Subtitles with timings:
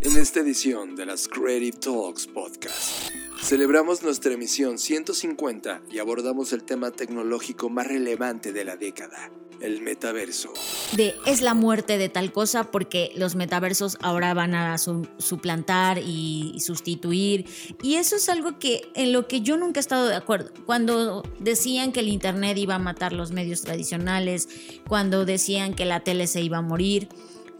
[0.00, 3.10] En esta edición de las Creative Talks Podcast,
[3.42, 9.82] celebramos nuestra emisión 150 y abordamos el tema tecnológico más relevante de la década, el
[9.82, 10.52] metaverso.
[10.92, 16.56] De es la muerte de tal cosa porque los metaversos ahora van a suplantar y,
[16.60, 17.46] sustituir.
[17.82, 20.52] Y eso es algo que en lo que yo nunca he estado de acuerdo.
[20.64, 24.48] Cuando decían que el Internet iba a matar los medios tradicionales,
[24.86, 27.08] cuando decían que la tele se iba a morir,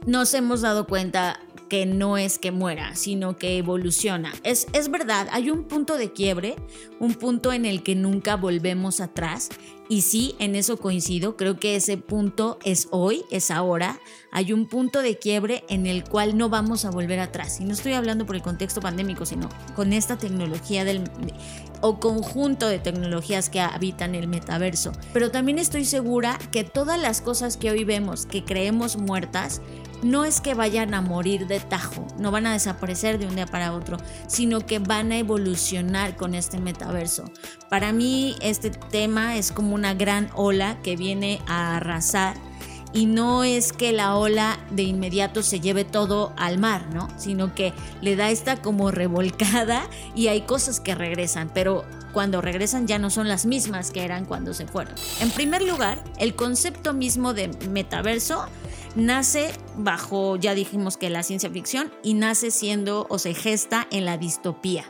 [0.06, 4.32] nos hemos dado cuenta que no es que muera, sino que evoluciona.
[4.42, 6.56] Es, es verdad, hay un punto de quiebre,
[6.98, 9.50] un punto en el que nunca volvemos atrás.
[9.90, 13.98] Y sí, en eso coincido, creo que ese punto es hoy, es ahora.
[14.30, 17.58] Hay un punto de quiebre en el cual no vamos a volver atrás.
[17.60, 21.04] Y no estoy hablando por el contexto pandémico, sino con esta tecnología del,
[21.80, 24.92] o conjunto de tecnologías que habitan el metaverso.
[25.14, 29.62] Pero también estoy segura que todas las cosas que hoy vemos, que creemos muertas,
[30.02, 33.46] no es que vayan a morir de tajo, no van a desaparecer de un día
[33.46, 37.30] para otro, sino que van a evolucionar con este metaverso.
[37.68, 42.36] Para mí este tema es como una gran ola que viene a arrasar
[42.92, 47.08] y no es que la ola de inmediato se lleve todo al mar, ¿no?
[47.18, 52.86] Sino que le da esta como revolcada y hay cosas que regresan, pero cuando regresan
[52.86, 54.94] ya no son las mismas que eran cuando se fueron.
[55.20, 58.46] En primer lugar, el concepto mismo de metaverso
[58.98, 64.04] nace bajo, ya dijimos que la ciencia ficción, y nace siendo o se gesta en
[64.04, 64.84] la distopía.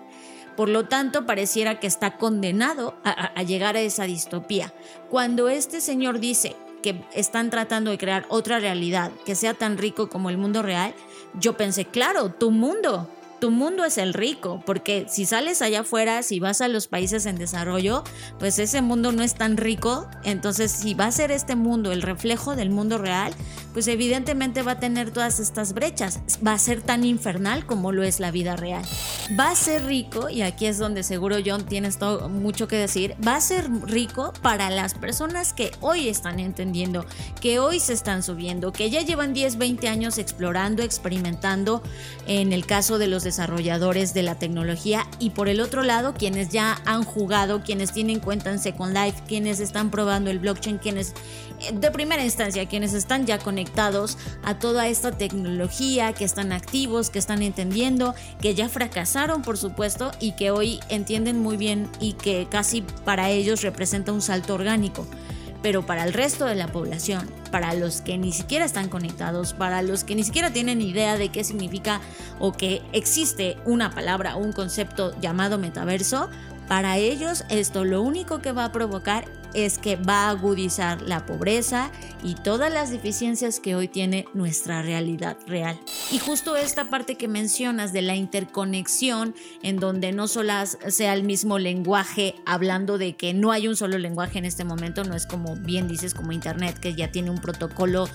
[0.57, 4.75] Por lo tanto, pareciera que está condenado a, llegar a esa distopía.
[5.09, 10.09] Cuando este señor dice que están tratando de crear otra realidad que sea tan rico
[10.09, 10.95] como el mundo real,
[11.39, 13.09] yo pensé, claro, tu mundo,
[13.41, 17.27] tu mundo es el rico, porque si sales allá afuera, si vas a los países
[17.27, 18.05] en desarrollo,
[18.39, 20.09] pues ese mundo no es tan rico.
[20.25, 23.33] Entonces, si va a ser este mundo el reflejo del mundo real,
[23.73, 26.21] pues evidentemente va a tener todas estas brechas.
[26.45, 28.83] Va a ser tan infernal como lo es la vida real.
[29.39, 33.15] Va a ser rico, y aquí es donde seguro John tienes todo, mucho que decir,
[33.27, 37.07] va a ser rico para las personas que hoy están entendiendo,
[37.41, 41.83] que hoy se están subiendo, que ya llevan 10, 20 años explorando, experimentando,
[42.27, 46.49] en el caso de los desarrolladores de la tecnología y por el otro lado quienes
[46.49, 51.13] ya han jugado, quienes tienen cuenta en Second Life, quienes están probando el blockchain, quienes
[51.61, 57.11] eh, de primera instancia, quienes están ya conectados a toda esta tecnología, que están activos,
[57.11, 62.15] que están entendiendo, que ya fracasaron por supuesto y que hoy entienden muy bien y
[62.15, 65.07] que casi para ellos representa un salto orgánico.
[65.63, 69.83] Pero para el resto de la población, para los que ni siquiera están conectados, para
[69.83, 72.01] los que ni siquiera tienen idea de qué significa
[72.39, 76.29] o que existe una palabra o un concepto llamado metaverso,
[76.69, 81.27] para ellos esto lo único que va a provocar es que va a agudizar la
[81.27, 81.91] pobreza
[82.23, 85.79] y todas las deficiencias que hoy tiene nuestra realidad real.
[86.11, 90.53] Y justo esta parte que mencionas de la interconexión, en donde no solo
[90.89, 95.05] sea el mismo lenguaje, hablando de que no hay un solo lenguaje en este momento,
[95.05, 98.09] no es como bien dices como Internet, que ya tiene un protocolo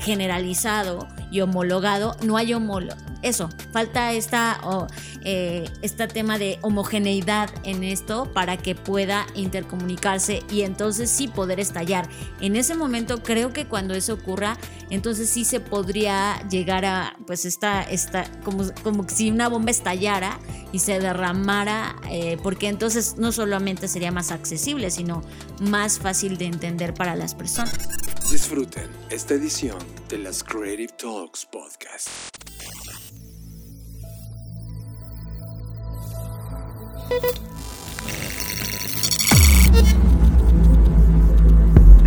[0.00, 3.00] generalizado y homologado, no hay homólogo.
[3.22, 4.60] Eso, falta esta,
[5.24, 11.26] eh, este tema de homogeneidad en esto para que pueda intercomunicarse y entonces entonces sí
[11.26, 12.08] poder estallar.
[12.40, 14.56] En ese momento creo que cuando eso ocurra,
[14.90, 20.38] entonces sí se podría llegar a, pues esta, esta como, como si una bomba estallara
[20.70, 25.24] y se derramara, eh, porque entonces no solamente sería más accesible, sino
[25.60, 27.76] más fácil de entender para las personas.
[28.30, 29.78] Disfruten esta edición
[30.08, 32.08] de las Creative Talks Podcast.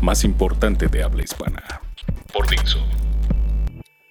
[0.00, 1.62] más importante de habla hispana.
[2.32, 2.78] Por Dixo.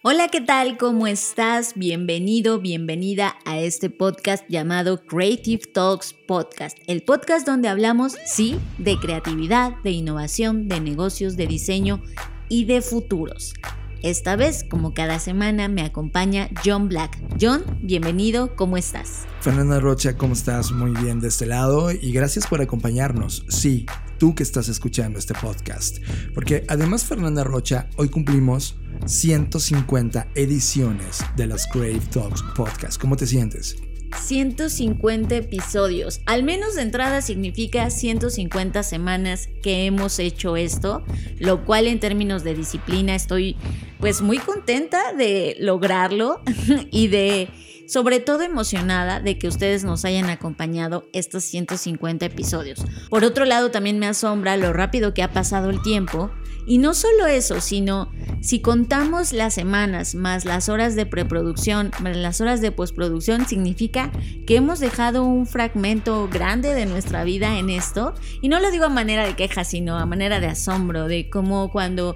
[0.07, 0.77] Hola, ¿qué tal?
[0.77, 1.73] ¿Cómo estás?
[1.75, 6.77] Bienvenido, bienvenida a este podcast llamado Creative Talks Podcast.
[6.85, 12.03] El podcast donde hablamos, sí, de creatividad, de innovación, de negocios, de diseño
[12.49, 13.55] y de futuros.
[14.03, 17.19] Esta vez, como cada semana, me acompaña John Black.
[17.41, 19.25] John, bienvenido, ¿cómo estás?
[19.41, 20.71] Fernanda Rocha, ¿cómo estás?
[20.71, 23.43] Muy bien de este lado y gracias por acompañarnos.
[23.49, 25.97] Sí, tú que estás escuchando este podcast.
[26.33, 28.75] Porque además, Fernanda Rocha, hoy cumplimos
[29.05, 32.99] 150 ediciones de las Creative Talks Podcast.
[32.99, 33.75] ¿Cómo te sientes?
[34.15, 36.21] 150 episodios.
[36.25, 41.03] Al menos de entrada significa 150 semanas que hemos hecho esto,
[41.37, 43.57] lo cual en términos de disciplina estoy
[43.99, 46.41] pues muy contenta de lograrlo
[46.91, 47.49] y de
[47.87, 52.85] sobre todo emocionada de que ustedes nos hayan acompañado estos 150 episodios.
[53.09, 56.31] Por otro lado, también me asombra lo rápido que ha pasado el tiempo.
[56.67, 58.11] Y no solo eso, sino
[58.41, 64.11] si contamos las semanas más las horas de preproducción, más las horas de postproducción, significa
[64.47, 68.15] que hemos dejado un fragmento grande de nuestra vida en esto.
[68.41, 71.71] Y no lo digo a manera de queja, sino a manera de asombro, de cómo
[71.71, 72.15] cuando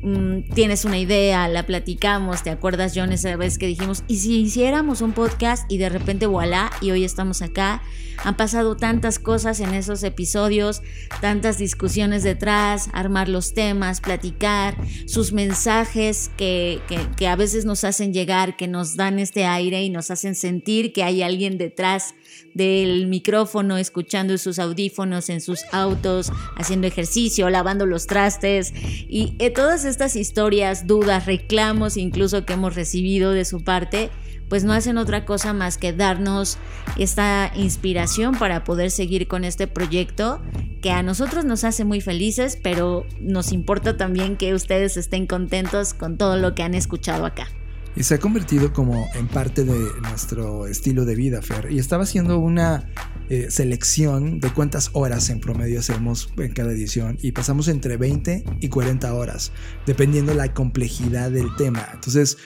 [0.00, 4.40] Mm, tienes una idea, la platicamos, ¿te acuerdas John esa vez que dijimos, y si
[4.40, 7.82] hiciéramos un podcast y de repente voilà, y hoy estamos acá?
[8.24, 10.82] Han pasado tantas cosas en esos episodios,
[11.20, 17.82] tantas discusiones detrás, armar los temas, platicar, sus mensajes que, que, que a veces nos
[17.84, 22.14] hacen llegar, que nos dan este aire y nos hacen sentir que hay alguien detrás
[22.54, 28.72] del micrófono, escuchando sus audífonos en sus autos, haciendo ejercicio, lavando los trastes.
[29.08, 34.10] Y eh, todas estas historias, dudas, reclamos incluso que hemos recibido de su parte,
[34.48, 36.58] pues no hacen otra cosa más que darnos
[36.96, 40.40] esta inspiración para poder seguir con este proyecto
[40.80, 45.92] que a nosotros nos hace muy felices, pero nos importa también que ustedes estén contentos
[45.92, 47.48] con todo lo que han escuchado acá
[47.96, 51.70] y se ha convertido como en parte de nuestro estilo de vida, Fer.
[51.70, 52.90] Y estaba haciendo una
[53.28, 58.44] eh, selección de cuántas horas en promedio hacemos en cada edición y pasamos entre 20
[58.60, 59.52] y 40 horas,
[59.86, 61.88] dependiendo la complejidad del tema.
[61.92, 62.38] Entonces,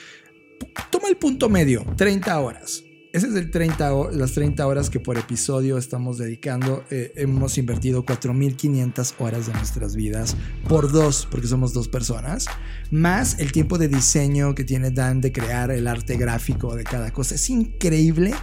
[0.89, 2.83] toma el punto medio, 30 horas.
[3.13, 6.83] Ese es el 30, las 30 horas que por episodio estamos dedicando.
[6.89, 10.35] Eh, hemos invertido 4.500 horas de nuestras vidas
[10.67, 12.47] por dos, porque somos dos personas,
[12.89, 17.13] más el tiempo de diseño que tiene Dan de crear el arte gráfico de cada
[17.13, 17.35] cosa.
[17.35, 18.33] Es increíble,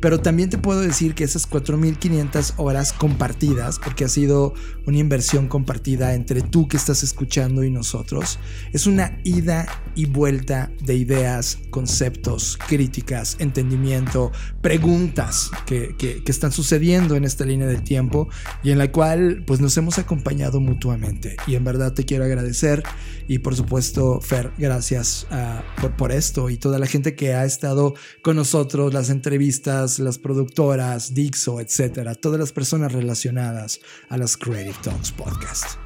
[0.00, 4.54] pero también te puedo decir que esas 4.500 horas compartidas, porque ha sido
[4.86, 8.38] una inversión compartida entre tú que estás escuchando y nosotros,
[8.72, 14.13] es una ida y vuelta de ideas, conceptos, críticas, entendimiento
[14.60, 15.94] preguntas que,
[16.26, 18.28] están sucediendo en esta línea del tiempo
[18.62, 21.36] y en la cual pues nos hemos acompañado mutuamente.
[21.46, 22.82] Y en verdad te quiero agradecer
[23.28, 27.44] y por supuesto Fer, gracias ah, por, por esto y toda la gente que ha
[27.44, 34.36] estado con nosotros, las entrevistas, las productoras, Dixo, etcétera, todas las personas relacionadas a las
[34.36, 35.78] Creative Talks Podcast.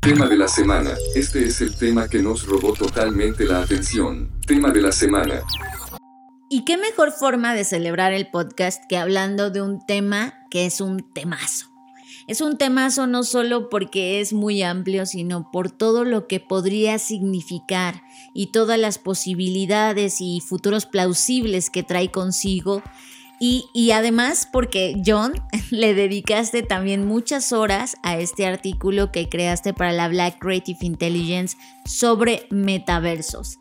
[0.00, 0.94] Tema de la semana.
[1.14, 4.30] Este es el tema que nos robó totalmente la atención.
[4.46, 5.42] Tema de la semana.
[6.50, 10.80] Y qué mejor forma de celebrar el podcast que hablando de un tema que es
[10.80, 11.66] un temazo.
[12.26, 16.98] Es un temazo no solo porque es muy amplio, sino por todo lo que podría
[16.98, 18.02] significar
[18.32, 22.82] y todas las posibilidades y futuros plausibles que trae consigo.
[23.40, 25.34] Y, y, además porque John
[25.70, 31.56] le dedicaste también muchas horas a este artículo que creaste para la Black Creative Intelligence
[31.84, 33.58] sobre metaversos.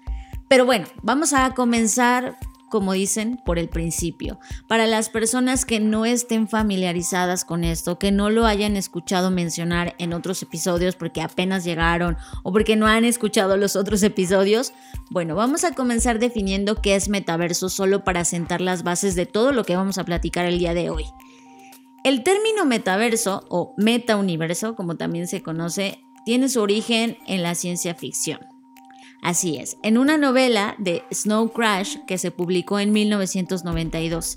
[0.48, 2.38] Pero bueno, vamos a comenzar
[2.69, 4.40] como dicen, por el principio.
[4.68, 9.96] Para las personas que no estén familiarizadas con esto, que no lo hayan escuchado mencionar
[10.00, 14.74] en otros episodios porque apenas llegaron o porque no han escuchado los otros episodios,
[15.10, 19.52] bueno, vamos a comenzar definiendo qué es metaverso solo para sentar las bases de todo
[19.52, 21.06] lo que vamos a platicar el día de hoy.
[22.04, 27.95] El término metaverso o metauniverso, como también se conoce, tiene su origen en la ciencia
[27.95, 28.40] ficción.
[29.21, 34.36] Así es, en una novela de Snow Crash que se publicó en 1992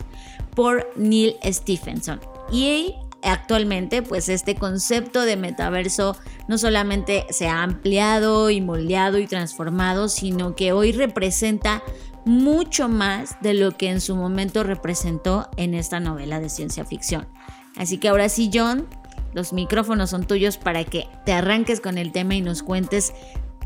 [0.54, 2.20] por Neil Stephenson.
[2.50, 6.16] Y actualmente pues este concepto de metaverso
[6.49, 11.82] no solamente se ha ampliado y moldeado y transformado, sino que hoy representa
[12.25, 17.28] mucho más de lo que en su momento representó en esta novela de ciencia ficción.
[17.76, 18.87] Así que ahora sí, John,
[19.32, 23.12] los micrófonos son tuyos para que te arranques con el tema y nos cuentes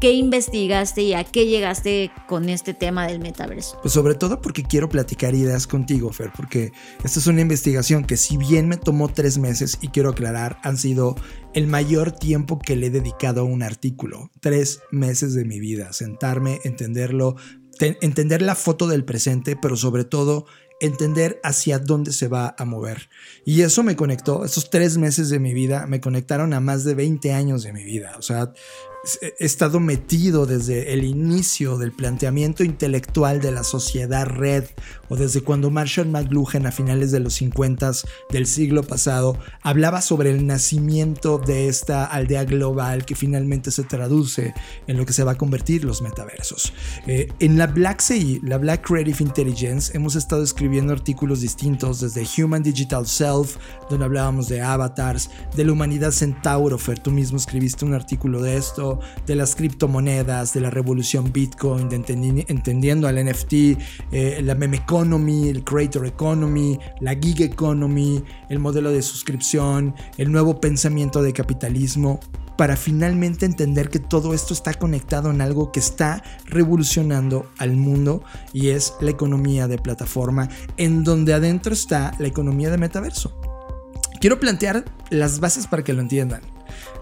[0.04, 3.78] ¿Qué investigaste y a qué llegaste con este tema del metaverso?
[3.80, 8.18] Pues sobre todo porque quiero platicar ideas contigo, Fer, porque esta es una investigación que
[8.18, 11.16] si bien me tomó tres meses, y quiero aclarar, han sido
[11.54, 14.30] el mayor tiempo que le he dedicado a un artículo.
[14.40, 17.36] Tres meses de mi vida, sentarme, entenderlo,
[17.80, 20.44] entender la foto del presente, pero sobre todo
[20.80, 23.08] entender hacia dónde se va a mover.
[23.46, 26.94] Y eso me conectó, esos tres meses de mi vida me conectaron a más de
[26.94, 28.16] 20 años de mi vida.
[28.18, 28.52] O sea,
[29.20, 34.64] he estado metido desde el inicio del planteamiento intelectual de la sociedad red
[35.08, 37.92] o desde cuando Marshall McLuhan a finales de los 50
[38.30, 44.54] del siglo pasado hablaba sobre el nacimiento de esta aldea global que finalmente se traduce
[44.86, 46.72] en lo que se va a convertir los metaversos.
[47.06, 52.26] Eh, en la Black CI, la Black Creative Intelligence, hemos estado escribiendo artículos distintos desde
[52.42, 53.56] Human Digital Self,
[53.90, 58.93] donde hablábamos de avatars, de la humanidad Centauro, tú mismo escribiste un artículo de esto,
[59.26, 61.96] de las criptomonedas, de la revolución Bitcoin, de
[62.48, 63.52] entendiendo al NFT,
[64.12, 70.30] eh, la meme economy, el creator economy, la gig economy, el modelo de suscripción, el
[70.30, 72.20] nuevo pensamiento de capitalismo
[72.56, 78.22] para finalmente entender que todo esto está conectado en algo que está revolucionando al mundo
[78.52, 83.40] y es la economía de plataforma, en donde adentro está la economía de metaverso.
[84.20, 86.53] Quiero plantear las bases para que lo entiendan.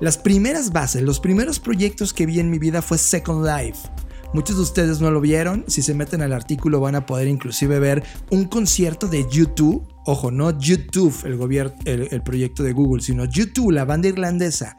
[0.03, 3.89] Las primeras bases, los primeros proyectos que vi en mi vida fue Second Life.
[4.35, 7.79] Muchos de ustedes no lo vieron, si se meten al artículo van a poder inclusive
[7.79, 11.39] ver un concierto de YouTube, ojo, no YouTube, el,
[11.85, 14.77] el, el proyecto de Google, sino YouTube, la banda irlandesa,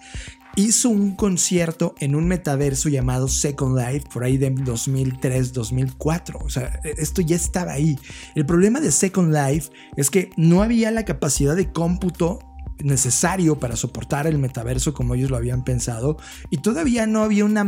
[0.57, 6.39] hizo un concierto en un metaverso llamado Second Life por ahí de 2003, 2004.
[6.39, 7.97] O sea, esto ya estaba ahí.
[8.35, 12.39] El problema de Second Life es que no había la capacidad de cómputo
[12.83, 16.17] necesario para soportar el metaverso como ellos lo habían pensado
[16.49, 17.65] y todavía no había una,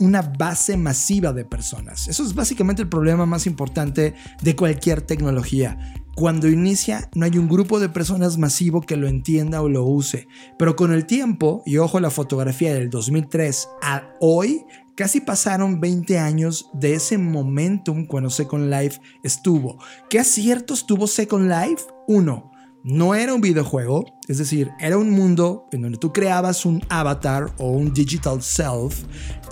[0.00, 2.08] una, base masiva de personas.
[2.08, 5.78] Eso es básicamente el problema más importante de cualquier tecnología.
[6.14, 10.28] Cuando inicia no hay un grupo de personas masivo que lo entienda o lo use,
[10.58, 16.18] pero con el tiempo, y ojo la fotografía del 2003 a hoy, casi pasaron 20
[16.18, 19.78] años de ese momentum cuando Second Life estuvo.
[20.08, 21.82] ¿Qué aciertos tuvo Second Life?
[22.06, 22.52] Uno,
[22.84, 27.46] no era un videojuego, es decir, era un mundo en donde tú creabas un avatar
[27.56, 29.04] o un digital self,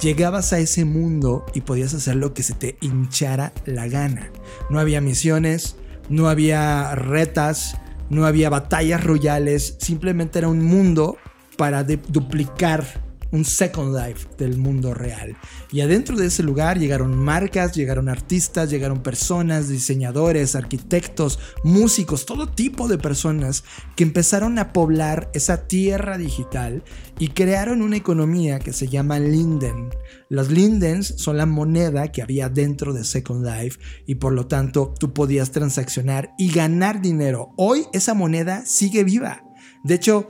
[0.02, 4.30] llegabas a ese mundo y podías hacer lo que se te hinchara la gana.
[4.68, 5.76] No había misiones,
[6.10, 7.78] no había retas,
[8.10, 11.16] no había batallas royales, simplemente era un mundo
[11.56, 12.84] para duplicar
[13.32, 15.36] un Second Life del mundo real.
[15.72, 22.48] Y adentro de ese lugar llegaron marcas, llegaron artistas, llegaron personas, diseñadores, arquitectos, músicos, todo
[22.48, 23.64] tipo de personas
[23.96, 26.84] que empezaron a poblar esa tierra digital
[27.18, 29.90] y crearon una economía que se llama Linden.
[30.28, 34.94] Los Lindens son la moneda que había dentro de Second Life y por lo tanto
[34.98, 37.52] tú podías transaccionar y ganar dinero.
[37.56, 39.42] Hoy esa moneda sigue viva.
[39.84, 40.28] De hecho,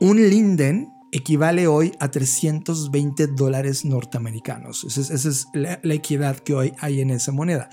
[0.00, 4.82] un Linden equivale hoy a 320 dólares norteamericanos.
[4.82, 7.68] Esa es, la, equidad que hoy hay en esa moneda.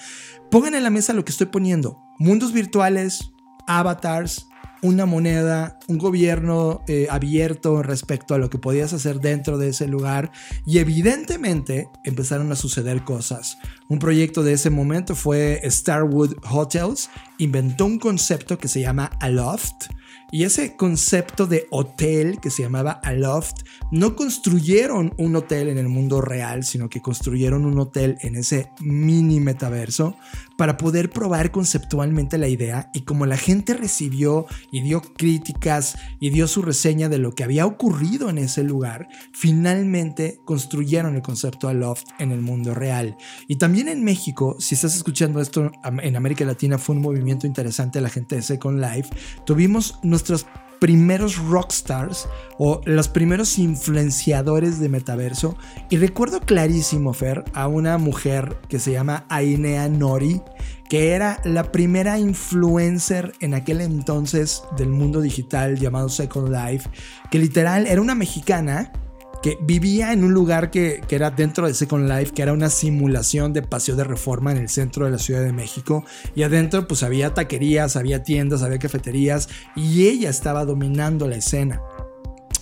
[0.52, 1.98] Pongan en la mesa lo que estoy poniendo.
[2.20, 3.32] Mundos virtuales,
[3.66, 4.48] avatars,
[4.84, 9.88] una moneda, un gobierno eh, abierto respecto a lo que podías hacer dentro de ese
[9.88, 10.32] lugar
[10.68, 13.58] y evidentemente empezaron a suceder cosas.
[13.90, 19.88] Un proyecto de ese momento fue Starwood Hotels, inventó un concepto que se llama Aloft
[20.32, 25.90] y ese concepto de hotel que se llamaba Aloft, no construyeron un hotel en el
[25.90, 30.16] mundo real, sino que construyeron un hotel en ese mini metaverso
[30.58, 32.90] para poder probar conceptualmente la idea.
[32.94, 37.44] Y como la gente recibió y dio críticas y dio su reseña de lo que
[37.44, 43.18] había ocurrido en ese lugar, finalmente construyeron el concepto Aloft en el mundo real.
[43.48, 48.00] Y también en México, si estás escuchando esto en América Latina, fue un movimiento interesante
[48.00, 49.10] la gente de Second Life.
[49.46, 50.46] Tuvimos nuestros
[50.80, 55.56] primeros rockstars o los primeros influenciadores de metaverso.
[55.92, 60.42] Y recuerdo clarísimo, Fer, a una mujer que se llama Ainea Nori,
[60.90, 66.90] que era la primera influencer en aquel entonces del mundo digital llamado Second Life,
[67.30, 68.92] que literal era una mexicana
[69.42, 73.54] que vivía en un lugar que, era dentro de Second Life, que era una simulación
[73.54, 76.06] de paseo de reforma en el centro de la Ciudad de México.
[76.36, 81.82] Y adentro pues había taquerías, había tiendas, había cafeterías y ella estaba dominando la escena.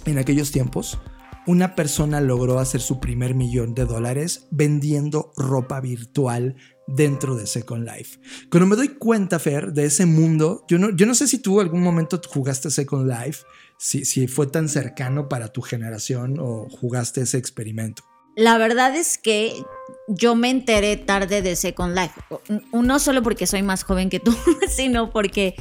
[0.05, 0.99] En aquellos tiempos,
[1.45, 6.55] una persona logró hacer su primer millón de dólares vendiendo ropa virtual
[6.95, 8.19] dentro de Second Life.
[8.49, 11.59] Cuando me doy cuenta, Fer, de ese mundo, yo no, yo no sé si tú
[11.59, 13.43] algún momento jugaste Second Life,
[13.77, 18.03] si, fue tan cercano para tu generación o jugaste ese experimento.
[18.35, 19.53] La verdad es que
[20.07, 22.13] yo me enteré tarde de Second Life.
[22.71, 24.35] No solo porque soy más joven que tú,
[24.69, 25.55] sino porque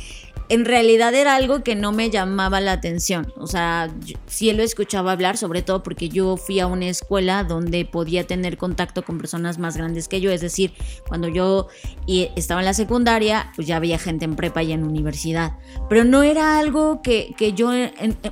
[0.49, 3.33] en realidad era algo que no me llamaba la atención.
[3.37, 3.91] O sea,
[4.27, 8.57] sí lo escuchaba hablar, sobre todo porque yo fui a una escuela donde podía tener
[8.57, 10.31] contacto con personas más grandes que yo.
[10.31, 10.73] Es decir,
[11.07, 11.69] cuando yo
[12.07, 15.53] estaba en la secundaria, pues ya había gente en prepa y en universidad.
[15.89, 17.71] Pero no era algo que, yo,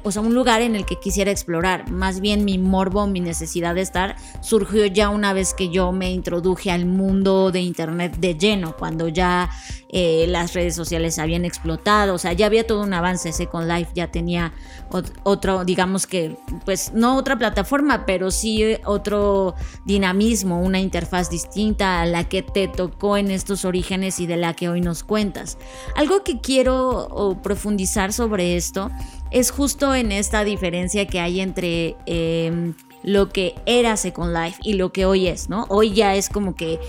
[0.02, 1.90] o sea, un lugar en el que quisiera explorar.
[1.90, 6.11] Más bien mi morbo, mi necesidad de estar, surgió ya una vez que yo me
[6.11, 9.50] introduje al mundo de Internet de lleno, cuando ya
[9.88, 13.90] eh, las redes sociales habían explotado, o sea, ya había todo un avance, Second Life
[13.94, 14.52] ya tenía
[15.22, 22.06] otro, digamos que, pues no otra plataforma, pero sí otro dinamismo, una interfaz distinta a
[22.06, 25.58] la que te tocó en estos orígenes y de la que hoy nos cuentas.
[25.96, 28.90] Algo que quiero profundizar sobre esto
[29.30, 31.96] es justo en esta diferencia que hay entre...
[32.06, 32.75] Em,
[33.06, 35.64] lo que era Second Life y lo que hoy es, ¿no?
[35.68, 36.80] Hoy ya es como que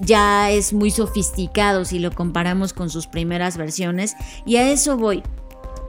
[0.00, 5.22] ya es muy sofisticado si lo comparamos con sus primeras versiones y a eso voy.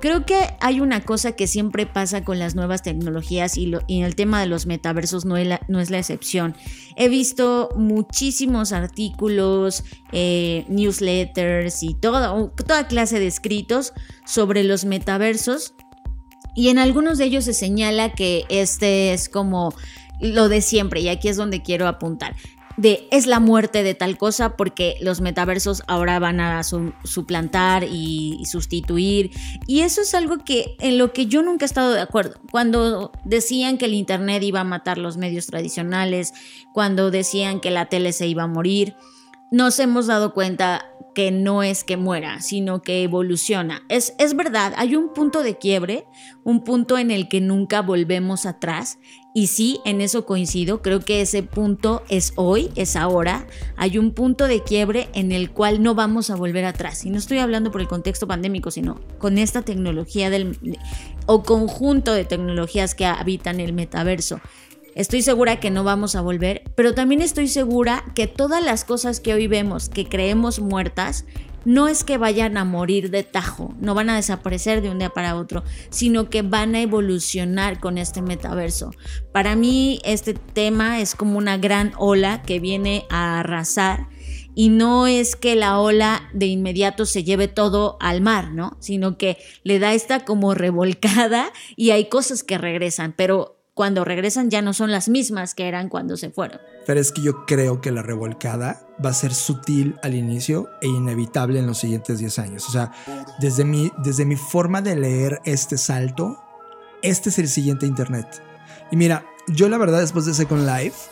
[0.01, 4.15] Creo que hay una cosa que siempre pasa con las nuevas tecnologías y, en el
[4.15, 6.55] tema de los metaversos no es la, no es la excepción.
[6.95, 13.93] He visto muchísimos artículos, eh, newsletters y toda clase de escritos
[14.25, 15.73] sobre los metaversos
[16.55, 19.73] y en algunos de ellos se señala que este es como
[20.21, 22.35] lo de siempre y aquí es donde quiero apuntar
[22.77, 28.43] de es la muerte de tal cosa porque los metaversos ahora van a suplantar y,
[28.45, 29.31] sustituir.
[29.67, 32.39] Y eso es algo que en lo que yo nunca he estado de acuerdo.
[32.51, 36.33] Cuando decían que el Internet iba a matar los medios tradicionales,
[36.73, 38.95] cuando decían que la tele se iba a morir,
[39.51, 43.83] nos hemos dado cuenta que no es que muera, sino que evoluciona.
[43.89, 46.05] Es, es verdad, hay un punto de quiebre,
[46.43, 48.99] un punto en el que nunca volvemos atrás.
[49.37, 53.47] Y sí, en eso coincido, creo que ese punto es hoy, es ahora.
[53.75, 57.03] Hay un punto de quiebre en el cual no vamos a volver atrás.
[57.03, 60.57] Y no estoy hablando por el contexto pandémico, sino con esta tecnología del,
[61.25, 64.39] o conjunto de tecnologías que habitan el metaverso.
[64.95, 69.19] Estoy segura que no vamos a volver, pero también estoy segura que todas las cosas
[69.19, 71.25] que hoy vemos, que creemos muertas,
[71.65, 75.09] no es que vayan a morir de tajo, no van a desaparecer de un día
[75.09, 78.91] para otro, sino que van a evolucionar con este metaverso.
[79.31, 84.07] Para mí este tema es como una gran ola que viene a arrasar
[84.53, 88.77] y no es que la ola de inmediato se lleve todo al mar, ¿no?
[88.79, 94.49] Sino que le da esta como revolcada y hay cosas que regresan, pero cuando regresan
[94.49, 96.59] ya no son las mismas que eran cuando se fueron.
[96.87, 100.87] Pero es que yo creo que la revolcada va a ser sutil al inicio e
[100.87, 102.67] inevitable en los siguientes 10 años.
[102.69, 102.91] O sea,
[103.39, 106.41] desde mi, desde mi forma de leer este salto,
[107.01, 108.41] este es el siguiente Internet.
[108.91, 111.09] Y mira, yo la verdad después de Second Life,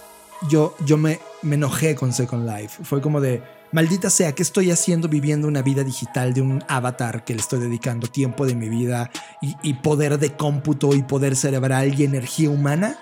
[0.49, 2.86] yo, yo me, me enojé con Second Life.
[2.86, 3.43] Fue como de
[3.74, 7.60] Maldita sea, ¿qué estoy haciendo viviendo una vida digital de un avatar que le estoy
[7.60, 9.10] dedicando tiempo de mi vida
[9.42, 12.98] y, poder de cómputo y poder cerebral y energía humana?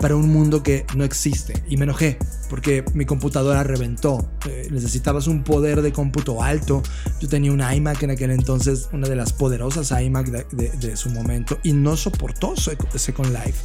[0.00, 1.60] para un mundo que no existe.
[1.68, 4.30] Y me enojé porque mi computadora reventó.
[4.46, 6.84] Eh, necesitabas un poder de cómputo alto.
[7.20, 11.10] Yo tenía una iMac en aquel entonces, una de las poderosas iMac de, de su
[11.10, 13.64] momento, y no soportó Second Life.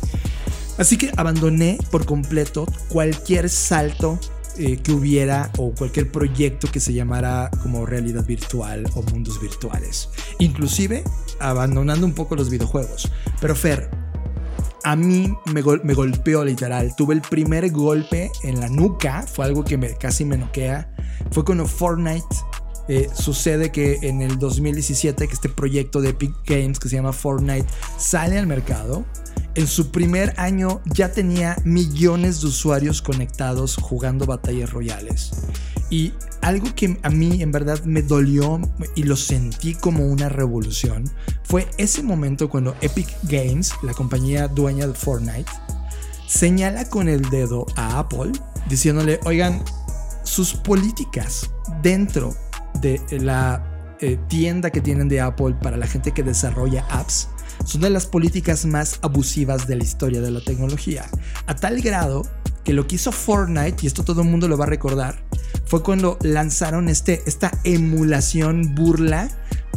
[0.79, 4.19] Así que abandoné por completo cualquier salto
[4.57, 10.09] eh, que hubiera o cualquier proyecto que se llamara como realidad virtual o mundos virtuales.
[10.39, 11.03] Inclusive
[11.39, 13.11] abandonando un poco los videojuegos.
[13.41, 13.89] Pero Fer,
[14.83, 16.95] a mí me, me, golpeó literal.
[16.95, 20.93] Tuve el primer golpe en la nuca, fue algo que me, casi me noquea.
[21.31, 22.25] Fue cuando Fortnite
[22.89, 27.13] eh, sucede que en el 2017, que este proyecto de Epic Games que se llama
[27.13, 27.65] Fortnite
[27.97, 29.05] sale al mercado,
[29.55, 35.31] en su primer año ya tenía millones de usuarios conectados jugando batallas royales.
[35.89, 38.59] Y algo que a mí en verdad me dolió
[38.95, 41.09] y lo sentí como una revolución
[41.43, 45.51] fue ese momento cuando Epic Games, la compañía dueña de Fortnite,
[46.27, 48.31] señala con el dedo a Apple
[48.67, 49.63] diciéndole, oigan,
[50.23, 52.33] sus políticas dentro
[52.81, 57.29] de la eh, tienda que tienen de Apple para la gente que desarrolla apps
[57.65, 61.05] son de las políticas más abusivas de la historia de la tecnología.
[61.47, 62.23] A tal grado
[62.63, 65.23] que lo que hizo Fortnite, y esto todo el mundo lo va a recordar,
[65.65, 69.29] fue cuando lanzaron este, esta emulación burla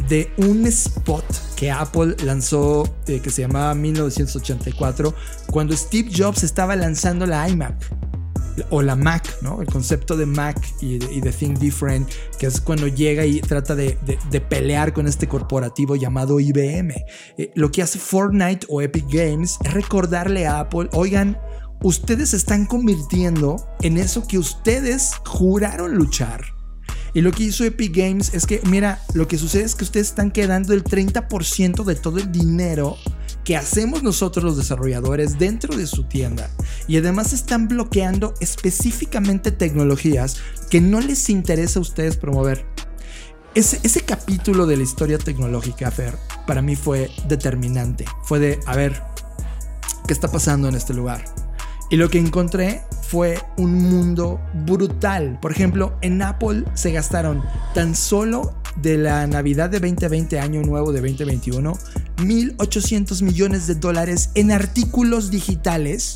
[0.09, 5.13] de un spot que Apple lanzó eh, que se llamaba 1984
[5.47, 7.75] cuando Steve Jobs estaba lanzando la iMac
[8.69, 9.61] o la Mac, ¿no?
[9.61, 13.97] El concepto de Mac y de, Think Different, que es cuando llega y trata de,
[14.49, 16.93] pelear con este corporativo llamado IBM.
[17.37, 21.37] Eh, lo que hace Fortnite o Epic Games es recordarle a Apple, oigan,
[21.81, 26.57] ustedes se están convirtiendo en eso que ustedes juraron luchar.
[27.13, 30.07] Y lo que hizo Epic Games es que, mira, lo que sucede es que ustedes
[30.07, 32.97] están quedando el 30% de todo el dinero
[33.47, 36.49] que hacemos nosotros los desarrolladores dentro de su tienda.
[36.85, 40.35] Y además están bloqueando específicamente tecnologías
[40.69, 42.65] que no les interesa a ustedes promover.
[43.55, 48.03] Ese, ese capítulo de la historia tecnológica, Fer, para mí fue determinante.
[48.25, 49.01] Fue de, a ver,
[50.05, 51.23] ¿qué está pasando en este lugar?
[51.89, 55.39] Y lo que encontré fue un mundo brutal.
[55.41, 57.41] Por ejemplo, en Apple se gastaron
[57.73, 61.77] tan solo de la Navidad de 2020, año nuevo de 2021,
[62.17, 66.15] 1.800 millones de dólares en artículos digitales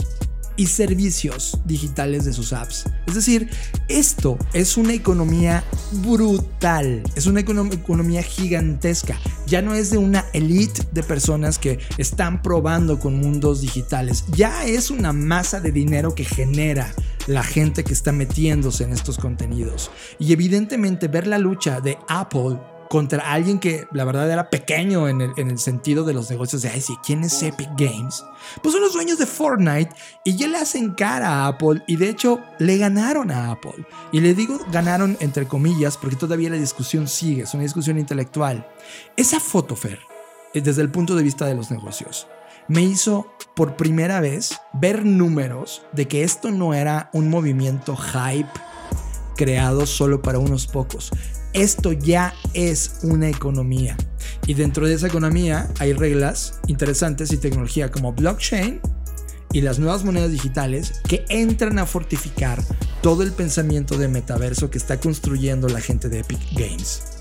[0.57, 2.85] y servicios digitales de sus apps.
[3.07, 3.49] Es decir,
[3.87, 5.63] esto es una economía
[6.03, 9.19] brutal, es una economía gigantesca.
[9.47, 14.65] Ya no es de una elite de personas que están probando con mundos digitales, ya
[14.65, 16.93] es una masa de dinero que genera
[17.27, 19.91] la gente que está metiéndose en estos contenidos.
[20.19, 22.59] Y evidentemente ver la lucha de Apple
[22.91, 26.81] contra alguien que la verdad era pequeño en el, sentido de los negocios de, ay,
[26.81, 28.21] sí, ¿quién es Epic Games?
[28.61, 32.09] Pues son los dueños de Fortnite y ya le hacen cara a Apple y de
[32.09, 33.85] hecho le ganaron a Apple.
[34.11, 38.67] Y le digo ganaron entre comillas porque todavía la discusión sigue, es una discusión intelectual.
[39.15, 39.99] Esa foto, Fer,
[40.53, 42.27] desde el punto de vista de los negocios,
[42.67, 48.51] me hizo por primera vez ver números de que esto no era un movimiento hype
[49.37, 51.09] creado solo para unos pocos,
[51.53, 53.97] esto ya es una economía.
[54.47, 58.81] Y dentro de esa economía hay reglas interesantes y tecnología como blockchain
[59.53, 62.63] y las nuevas monedas digitales que entran a fortificar
[63.01, 67.20] todo el pensamiento de metaverso que está construyendo la gente de Epic Games.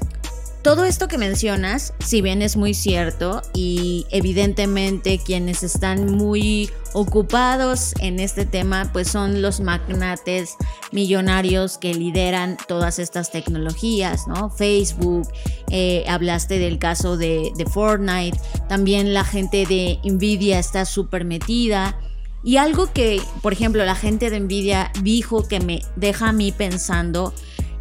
[0.63, 7.95] Todo esto que mencionas, si bien es muy cierto y evidentemente quienes están muy ocupados
[7.99, 10.57] en este tema, pues son los magnates
[10.93, 14.51] millonarios que lideran todas estas tecnologías, ¿no?
[14.51, 15.27] Facebook,
[15.71, 21.99] eh, hablaste del caso de, de Fortnite, también la gente de Nvidia está súper metida.
[22.43, 26.53] Y algo que, por ejemplo, la gente de Nvidia dijo que me deja a mí
[26.53, 27.35] pensando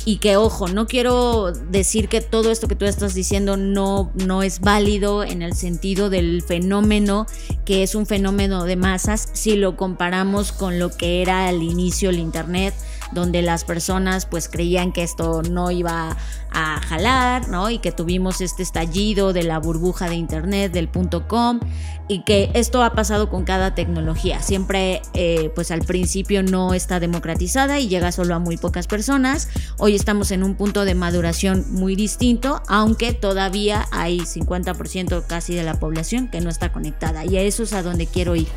[0.05, 4.43] y que ojo, no quiero decir que todo esto que tú estás diciendo no, no
[4.43, 7.27] es válido en el sentido del fenómeno,
[7.65, 12.09] que es un fenómeno de masas, si lo comparamos con lo que era al inicio
[12.09, 12.73] el Internet,
[13.12, 16.15] donde las personas pues creían que esto no iba
[16.52, 17.69] a jalar, ¿no?
[17.69, 21.60] Y que tuvimos este estallido de la burbuja de internet, del punto com,
[22.08, 24.41] y que esto ha pasado con cada tecnología.
[24.41, 29.48] Siempre, eh, pues al principio no está democratizada y llega solo a muy pocas personas.
[29.78, 35.63] Hoy estamos en un punto de maduración muy distinto, aunque todavía hay 50% casi de
[35.63, 37.26] la población que no está conectada.
[37.26, 38.48] Y a eso es a donde quiero ir.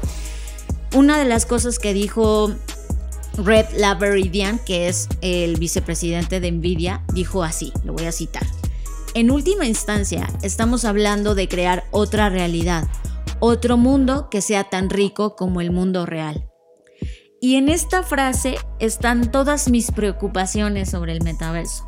[0.94, 2.52] Una de las cosas que dijo
[3.36, 8.46] Red Laveridian, que es el vicepresidente de Nvidia, dijo así, lo voy a citar.
[9.14, 12.88] En última instancia, estamos hablando de crear otra realidad,
[13.40, 16.48] otro mundo que sea tan rico como el mundo real.
[17.40, 21.84] Y en esta frase están todas mis preocupaciones sobre el metaverso,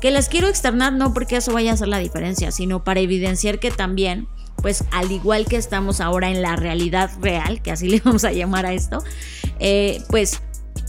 [0.00, 3.58] que las quiero externar no porque eso vaya a hacer la diferencia, sino para evidenciar
[3.60, 4.28] que también
[4.62, 8.32] pues al igual que estamos ahora en la realidad real, que así le vamos a
[8.32, 9.02] llamar a esto,
[9.60, 10.42] eh, pues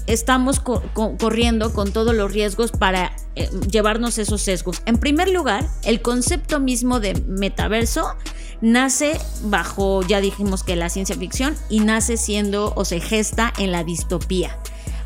[0.07, 4.81] estamos corriendo con todos los riesgos para eh, llevarnos esos sesgos.
[4.85, 8.15] En primer lugar, el concepto mismo de metaverso
[8.61, 13.71] nace bajo, ya dijimos que la ciencia ficción, y nace siendo o se gesta en
[13.71, 14.57] la distopía.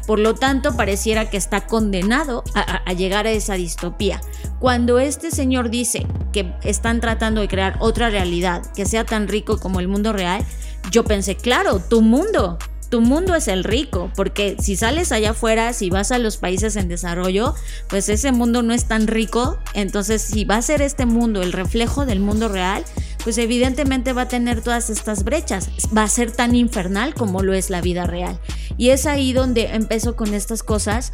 [0.08, 4.20] Por lo tanto, pareciera que está condenado a, llegar a esa distopía.
[4.60, 9.60] Cuando este señor dice que están tratando de crear otra realidad que sea tan rico
[9.60, 10.44] como el mundo real,
[10.92, 12.58] yo pensé, claro, tu mundo,
[12.92, 16.76] tu mundo es el rico, porque si sales allá afuera, si vas a los países
[16.76, 17.56] en desarrollo,
[17.88, 21.54] pues ese mundo no es tan rico, entonces si va a ser este mundo el
[21.54, 22.84] reflejo del mundo real,
[23.24, 27.54] pues evidentemente va a tener todas estas brechas, va a ser tan infernal como lo
[27.54, 28.38] es la vida real.
[28.78, 31.14] Y es ahí donde empezó con estas cosas.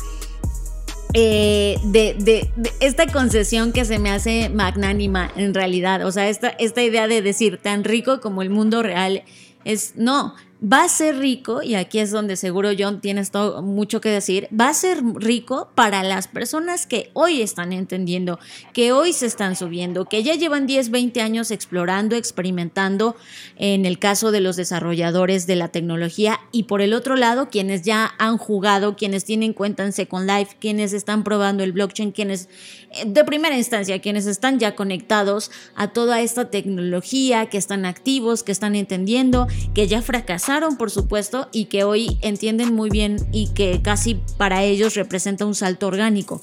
[1.14, 6.82] Eh, de, esta concesión que se me hace magnánima en realidad, o sea, esta, esta
[6.82, 9.24] idea de decir tan rico como el mundo real
[9.64, 14.02] es no, va a ser rico, y aquí es donde seguro John tienes todo, mucho
[14.02, 18.40] que decir, va a ser rico para las personas que hoy están entendiendo,
[18.74, 23.16] que hoy se están subiendo, que ya llevan 10, 20 años explorando, experimentando,
[23.58, 27.84] en el caso de los desarrolladores de la tecnología, y por el otro lado, quienes
[27.84, 32.50] ya han jugado, quienes tienen cuenta en Second Life, quienes están probando el blockchain, quienes,
[32.94, 38.42] eh, de primera instancia, quienes están ya conectados a toda esta tecnología, que están activos,
[38.42, 40.47] que están entendiendo, que ya fracasaron
[40.78, 45.56] por supuesto, y que hoy entienden muy bien y que casi para ellos representa un
[45.56, 46.42] salto orgánico.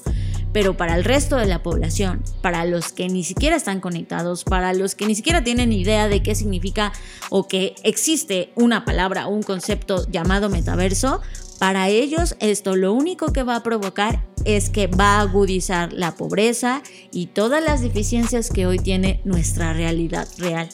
[0.53, 4.71] pero para el resto de la población, para los que ni siquiera están conectados, para
[4.71, 6.93] los que ni siquiera tienen idea de qué significa
[7.29, 11.19] o que existe una palabra o un concepto llamado metaverso,
[11.59, 16.15] para ellos esto lo único que va a provocar es que va a agudizar la
[16.15, 20.69] pobreza y todas las deficiencias que hoy tiene nuestra realidad real.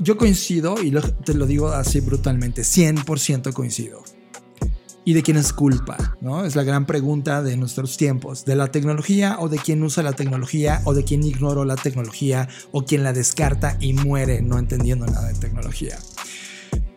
[0.00, 4.02] Yo coincido y te lo digo así brutalmente, 100% coincido
[5.08, 6.44] y de quién es culpa, ¿no?
[6.44, 10.12] Es la gran pregunta de nuestros tiempos, de la tecnología o de quién usa la
[10.12, 15.06] tecnología o de quién ignoró la tecnología o quién la descarta y muere no entendiendo
[15.06, 15.98] nada de tecnología.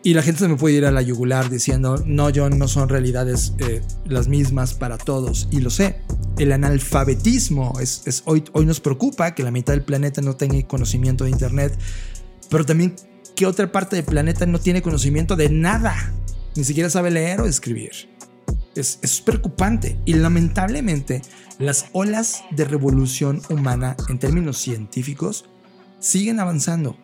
[0.04, 2.88] Y la gente se me puede ir a la yugular diciendo, no, John, no son
[2.88, 5.48] realidades eh, las mismas para todos.
[5.52, 6.00] Y lo sé.
[6.38, 11.24] El analfabetismo es, hoy, hoy nos preocupa que la mitad del planeta no tenga conocimiento
[11.24, 11.78] de Internet,
[12.52, 12.94] pero también
[13.34, 16.12] que otra parte del planeta no tiene conocimiento de nada
[16.54, 17.92] ni siquiera sabe leer o escribir.
[18.74, 21.22] Es, es, preocupante y lamentablemente
[21.58, 25.46] las olas de revolución humana en términos científicos
[25.98, 26.96] siguen avanzando.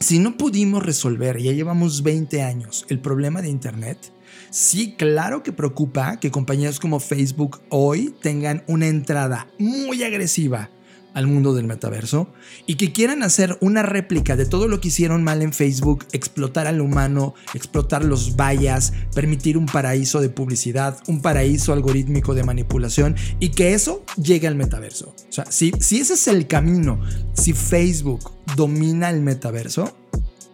[0.00, 4.12] Si no pudimos resolver, ya llevamos 20 años, el problema de Internet,
[4.50, 10.70] sí, claro que preocupa que compañías como Facebook hoy tengan una entrada muy agresiva
[11.14, 12.28] al mundo del metaverso
[12.66, 16.66] y que quieran hacer una réplica de todo lo que hicieron mal en Facebook, explotar
[16.66, 23.16] al humano, explotar los vallas, permitir un paraíso de publicidad, un paraíso algorítmico de manipulación
[23.38, 25.14] y que eso llegue al metaverso.
[25.28, 27.00] O sea, si, si ese es el camino,
[27.32, 29.96] si Facebook domina el metaverso,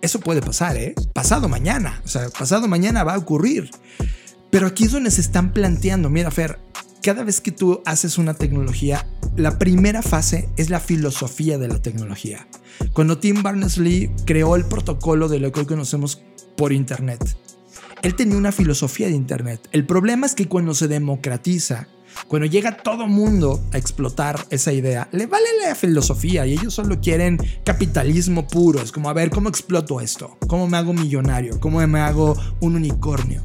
[0.03, 0.95] eso puede pasar, ¿eh?
[1.13, 3.71] Pasado mañana, o sea, pasado mañana va a ocurrir.
[4.51, 6.59] Pero aquí es donde se están planteando, mira Fer,
[7.03, 11.81] cada vez que tú haces una tecnología, la primera fase es la filosofía de la
[11.81, 12.47] tecnología.
[12.93, 16.23] Cuando Tim Berners-Lee creó el protocolo de lo que hoy conocemos
[16.57, 17.37] por Internet,
[18.03, 19.69] él tenía una filosofía de Internet.
[19.73, 21.89] El problema es que cuando se democratiza,
[22.29, 27.01] cuando llega todo mundo a explotar esa idea, le vale la filosofía y ellos solo
[27.01, 28.81] quieren capitalismo puro.
[28.81, 30.37] Es como, a ver, ¿cómo exploto esto?
[30.49, 31.61] ¿Cómo me hago millonario?
[31.61, 33.43] ¿Cómo me hago un unicornio?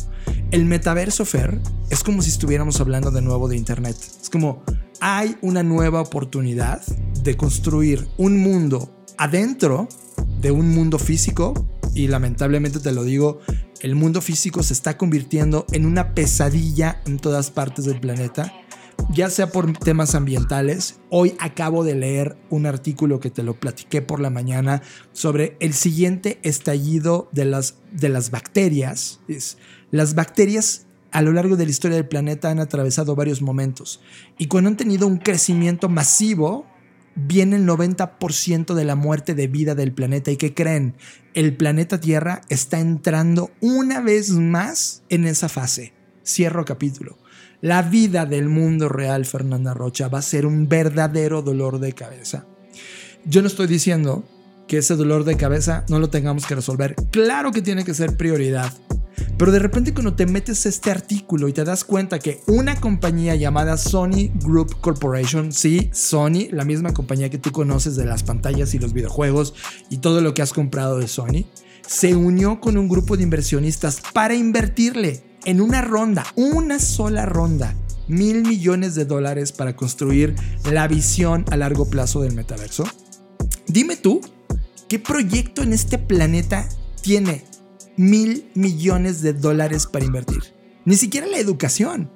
[0.52, 3.98] El metaverso, Fer, es como si estuviéramos hablando de nuevo de Internet.
[4.22, 4.64] Es como
[5.00, 6.82] hay una nueva oportunidad
[7.24, 9.90] de construir un mundo adentro
[10.42, 11.54] de un mundo físico
[11.94, 13.40] y lamentablemente te lo digo,
[13.82, 18.54] el mundo físico se está convirtiendo en una pesadilla en todas partes del planeta,
[19.12, 21.00] ya sea por temas ambientales.
[21.10, 24.82] Hoy acabo de leer un artículo que te lo platiqué por la mañana
[25.14, 29.20] sobre el siguiente estallido de las, de las bacterias.
[29.96, 34.02] Las bacterias a lo largo de la historia del planeta han atravesado varios momentos
[34.38, 36.66] y cuando han tenido un crecimiento masivo,
[37.16, 40.32] viene el 90% de la muerte de vida del planeta.
[40.32, 40.96] ¿Y qué creen?
[41.34, 45.94] El planeta Tierra está entrando una vez más en esa fase.
[46.26, 47.18] Cierro capítulo.
[47.62, 52.46] La vida del mundo real, Fernanda Rocha, va a ser un verdadero dolor de cabeza.
[53.24, 54.26] Yo no estoy diciendo
[54.68, 56.96] que ese dolor de cabeza no lo tengamos que resolver.
[57.12, 58.72] Claro que tiene que ser prioridad.
[59.38, 63.36] Pero de repente cuando te metes este artículo y te das cuenta que una compañía
[63.36, 68.74] llamada Sony Group Corporation, sí, Sony, la misma compañía que tú conoces de las pantallas
[68.74, 69.54] y los videojuegos
[69.90, 71.46] y todo lo que has comprado de Sony,
[71.86, 77.76] se unió con un grupo de inversionistas para invertirle en una ronda, una sola ronda,
[78.08, 80.36] mil millones de dólares para construir
[80.72, 82.86] la visión a largo plazo del metaverso.
[83.68, 84.22] Dime tú,
[84.88, 86.68] ¿qué proyecto en este planeta
[87.02, 87.44] tiene
[87.98, 90.42] mil millones de dólares para invertir.
[90.86, 92.12] Ni siquiera la educación.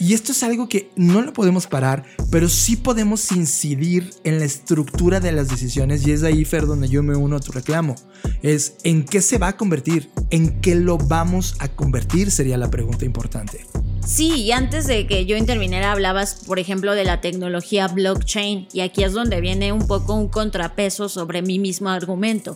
[0.00, 4.44] Y esto es algo que no lo podemos parar, pero sí podemos incidir en la
[4.44, 7.94] estructura de las decisiones y es ahí, Fer, donde yo me uno a tu reclamo.
[8.42, 12.70] Es en qué se va a convertir, en qué lo vamos a convertir sería la
[12.70, 13.64] pregunta importante.
[14.08, 18.80] Sí, y antes de que yo interviniera hablabas, por ejemplo, de la tecnología blockchain y
[18.80, 22.54] aquí es donde viene un poco un contrapeso sobre mi mismo argumento.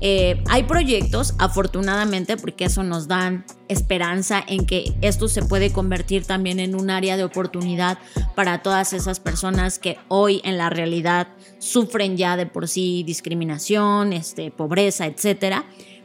[0.00, 6.24] Eh, hay proyectos, afortunadamente, porque eso nos dan esperanza en que esto se puede convertir
[6.24, 7.98] también en un área de oportunidad
[8.34, 14.14] para todas esas personas que hoy en la realidad sufren ya de por sí discriminación,
[14.14, 15.56] este, pobreza, etc.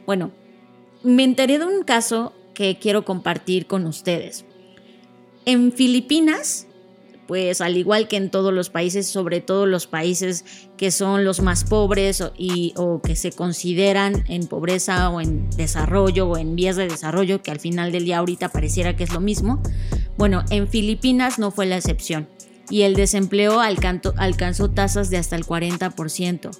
[0.04, 0.30] Bueno,
[1.02, 4.44] me enteré de un caso que quiero compartir con ustedes.
[5.46, 6.66] En Filipinas
[7.26, 10.44] pues al igual que en todos los países, sobre todo los países
[10.76, 15.50] que son los más pobres o, y, o que se consideran en pobreza o en
[15.50, 19.12] desarrollo o en vías de desarrollo, que al final del día ahorita pareciera que es
[19.12, 19.62] lo mismo,
[20.16, 22.28] bueno, en Filipinas no fue la excepción
[22.70, 26.50] y el desempleo alcanzó tasas de hasta el 40%.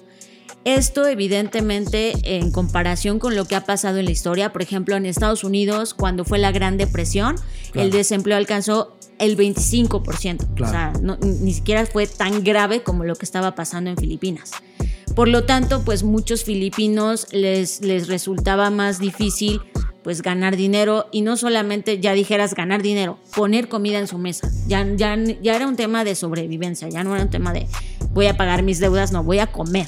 [0.65, 5.05] Esto evidentemente en comparación con lo que ha pasado en la historia, por ejemplo en
[5.05, 7.35] Estados Unidos cuando fue la Gran Depresión,
[7.75, 10.55] el desempleo alcanzó el 25%.
[10.55, 10.67] Claro.
[10.67, 14.51] O sea, no- ni siquiera fue tan grave como lo que estaba pasando en Filipinas.
[15.15, 19.61] Por lo tanto, pues muchos filipinos les, les resultaba más difícil
[20.03, 24.51] pues ganar dinero y no solamente ya dijeras ganar dinero, poner comida en su mesa.
[24.67, 27.67] Ya, ya, ya era un tema de sobrevivencia, ya no era un tema de
[28.11, 29.87] voy a pagar mis deudas, no, voy a comer.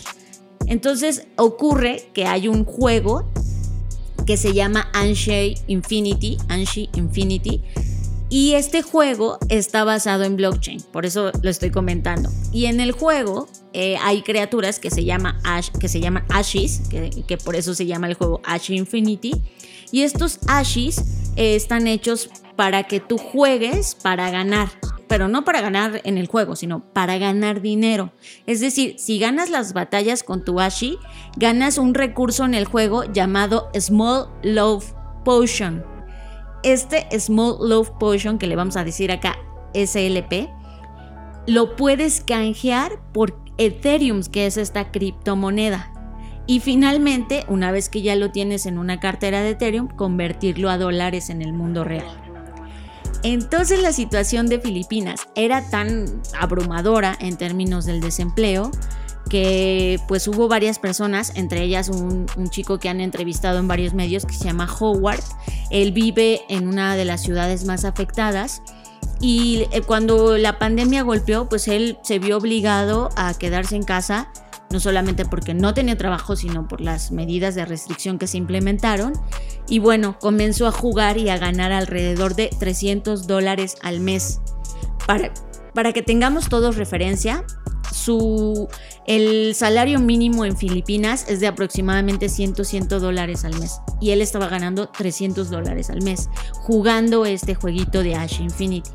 [0.68, 3.26] Entonces ocurre que hay un juego
[4.26, 7.64] que se llama Anshi Infinity, Anshi Infinity,
[8.30, 12.30] y este juego está basado en blockchain, por eso lo estoy comentando.
[12.52, 16.82] Y en el juego eh, hay criaturas que se, llama Ash, que se llaman Ashis,
[16.90, 19.42] que, que por eso se llama el juego Ash Infinity.
[19.92, 21.00] Y estos Ashis
[21.36, 24.70] eh, están hechos para que tú juegues para ganar,
[25.08, 28.12] pero no para ganar en el juego, sino para ganar dinero.
[28.46, 30.98] Es decir, si ganas las batallas con tu Ashi,
[31.38, 35.86] ganas un recurso en el juego llamado Small Love Potion.
[36.64, 39.38] Este Small Love Potion, que le vamos a decir acá
[39.74, 40.50] SLP,
[41.46, 45.94] lo puedes canjear por Ethereum, que es esta criptomoneda.
[46.48, 50.78] Y finalmente, una vez que ya lo tienes en una cartera de Ethereum, convertirlo a
[50.78, 52.08] dólares en el mundo real.
[53.24, 58.72] Entonces la situación de Filipinas era tan abrumadora en términos del desempleo
[59.30, 64.26] que pues hubo varias personas, entre ellas un, chico que han entrevistado en varios medios
[64.26, 65.24] que se llama Howard.
[65.70, 68.62] Él vive en una de las ciudades más afectadas
[69.20, 74.30] y eh, cuando la pandemia golpeó, pues él se vio obligado a quedarse en casa,
[74.70, 79.14] no solamente porque no tenía trabajo, sino por las medidas de restricción que se implementaron.
[79.68, 84.42] Y bueno, comenzó a jugar y a ganar alrededor de 300 dólares al mes.
[85.06, 85.32] Para,
[85.74, 87.46] para que tengamos todos referencia,
[87.94, 88.68] su,
[89.06, 93.80] el salario mínimo en Filipinas es de aproximadamente 100, 100 dólares al mes.
[94.02, 98.92] Y él estaba ganando 300 dólares al mes jugando este jueguito de Ash Infinity.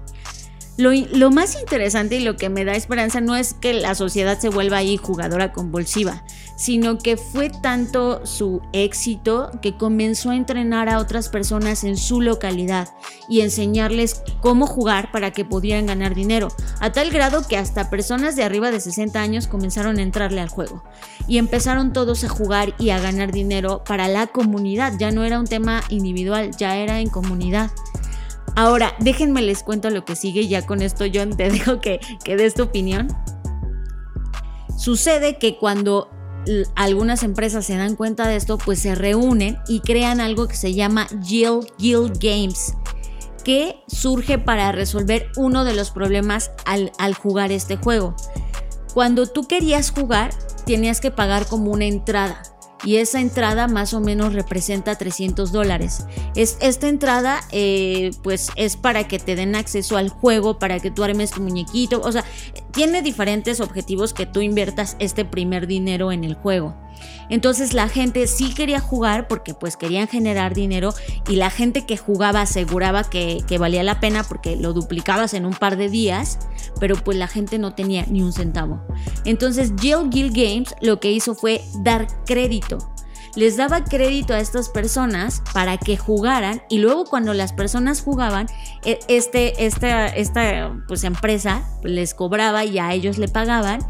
[0.78, 4.48] Lo, más interesante y lo que me da esperanza no es que la sociedad se
[4.48, 6.24] vuelva ahí jugadora convulsiva,
[6.56, 12.22] sino que fue tanto su éxito que comenzó a entrenar a otras personas en su
[12.22, 12.88] localidad
[13.28, 16.48] y enseñarles cómo jugar para que pudieran ganar dinero,
[16.80, 20.48] a tal grado que hasta personas de arriba de 60 años comenzaron a entrarle al
[20.48, 20.82] juego
[21.28, 25.38] y empezaron todos a jugar y a ganar dinero para la comunidad, ya no era
[25.38, 27.70] un tema individual, ya era en comunidad.
[28.54, 32.36] Ahora, déjenme les cuento lo que sigue, ya con esto John te dejo que, que
[32.36, 33.08] des tu opinión.
[34.76, 36.10] Sucede que cuando
[36.74, 40.74] algunas empresas se dan cuenta de esto, pues se reúnen y crean algo que se
[40.74, 42.74] llama Guild, Guild Games,
[43.44, 48.16] que surge para resolver uno de los problemas al, al jugar este juego.
[48.92, 50.34] Cuando tú querías jugar,
[50.66, 52.42] tenías que pagar como una entrada
[52.84, 56.06] y esa entrada más o menos representa 300 dólares.
[56.34, 60.90] Es, esta entrada eh, pues es para que te den acceso al juego, para que
[60.90, 62.24] tú armes tu muñequito, o sea,
[62.72, 66.74] tiene diferentes objetivos que tú inviertas este primer dinero en el juego.
[67.28, 70.92] Entonces la gente sí quería jugar porque pues querían generar dinero
[71.28, 75.54] y la gente que jugaba aseguraba que, valía la pena porque lo duplicabas en un
[75.54, 76.38] par de días,
[76.80, 78.82] pero pues la gente no tenía ni un centavo.
[79.24, 82.78] Entonces Jill Guild Games lo que hizo fue dar crédito.
[83.34, 88.46] Les daba crédito a estas personas para que jugaran y luego cuando las personas jugaban,
[88.84, 93.80] este, esta, esta pues, empresa les cobraba y a ellos le pagaban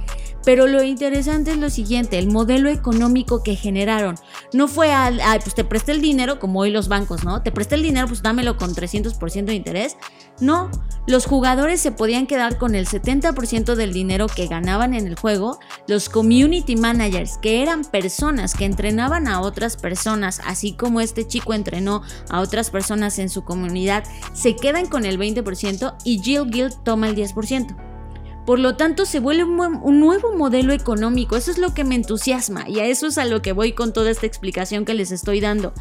[0.45, 4.17] pero lo interesante es lo siguiente, el modelo económico que generaron.
[4.53, 7.43] No fue al, ay, pues te presté el dinero como hoy los bancos, ¿no?
[7.43, 9.97] Te presté el dinero, pues dámelo con 300% de interés.
[10.41, 10.71] No,
[11.07, 15.59] los jugadores se podían quedar con el 70% del dinero que ganaban en el juego.
[15.87, 21.55] Los community managers, que eran personas que entrenaban a otras personas, así como este chico
[21.55, 26.83] entrenó a otras personas en su comunidad, se quedan con el 20% y Jill Guild
[26.83, 27.92] toma el 10%.
[28.47, 31.37] Por lo tanto, se vuelve un nuevo modelo económico.
[31.37, 33.93] Eso es lo que me entusiasma y a eso es a lo que voy con
[33.93, 35.73] toda esta explicación que les estoy dando.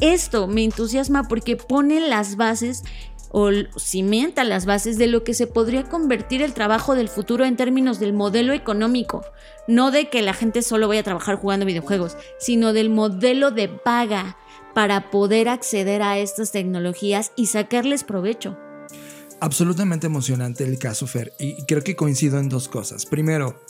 [0.00, 2.84] Esto me entusiasma porque pone las bases
[3.30, 7.56] o cimenta las bases de lo que se podría convertir el trabajo del futuro en
[7.56, 9.24] términos del modelo económico.
[9.66, 13.68] No de que la gente solo vaya a trabajar jugando videojuegos, sino del modelo de
[13.68, 14.36] paga
[14.74, 18.58] para poder acceder a estas tecnologías y sacarles provecho
[19.42, 23.06] absolutamente emocionante el caso Fer y creo que coincido en dos cosas.
[23.06, 23.60] Primero,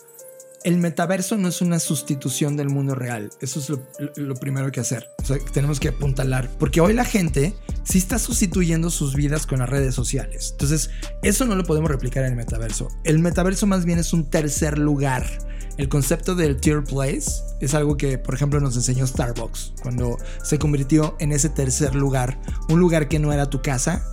[0.65, 3.31] el metaverso no es una sustitución del mundo real.
[3.41, 3.71] Eso es
[4.19, 5.09] lo, primero que hacer.
[5.55, 6.51] Tenemos que apuntalar.
[6.59, 7.55] Porque hoy la gente
[7.85, 10.51] sí está sustituyendo sus vidas con las redes sociales.
[10.53, 10.91] Entonces,
[11.23, 12.89] eso no lo podemos replicar en el metaverso.
[13.03, 15.27] El metaverso más bien es un tercer lugar.
[15.79, 20.59] El concepto del tier place es algo que, por ejemplo, nos enseñó Starbucks cuando se
[20.59, 22.39] convirtió en ese tercer lugar.
[22.69, 24.07] Un lugar que no era tu casa,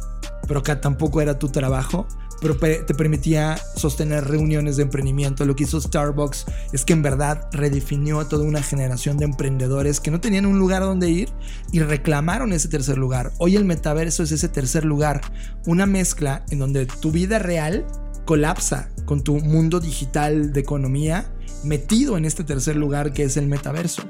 [0.47, 2.08] pero que tampoco era tu trabajo,
[2.41, 5.46] pero te permitía sostener reuniones de emprendimiento.
[5.46, 10.00] Lo que hizo Starbucks es que en verdad redefinió a toda una generación de emprendedores
[10.00, 11.29] que no tenían un lugar donde ir
[11.71, 13.31] y reclamaron ese tercer lugar.
[13.37, 15.21] Hoy el metaverso es ese tercer lugar,
[15.65, 17.85] una mezcla en donde tu vida real
[18.25, 21.25] colapsa con tu mundo digital de economía
[21.63, 24.04] metido en este tercer lugar que es el metaverso.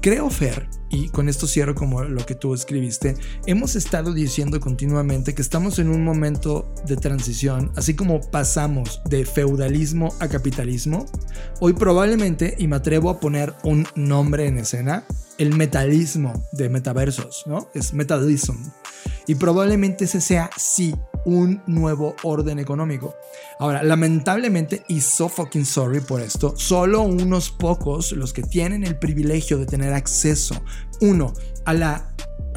[0.00, 5.34] Creo, Fer, y con esto cierro como lo que tú escribiste, hemos estado diciendo continuamente
[5.34, 11.06] que estamos en un momento de transición, así como pasamos de feudalismo a capitalismo,
[11.60, 15.04] hoy probablemente, y me atrevo a poner un nombre en escena,
[15.38, 17.68] el metalismo de metaversos, ¿no?
[17.74, 18.56] Es metalism.
[19.26, 23.14] Y probablemente ese sea, sí, un nuevo orden económico.
[23.58, 28.98] Ahora, lamentablemente, y so fucking sorry por esto, solo unos pocos, los que tienen el
[28.98, 30.62] privilegio de tener acceso,
[31.00, 31.34] uno,
[31.64, 32.14] a la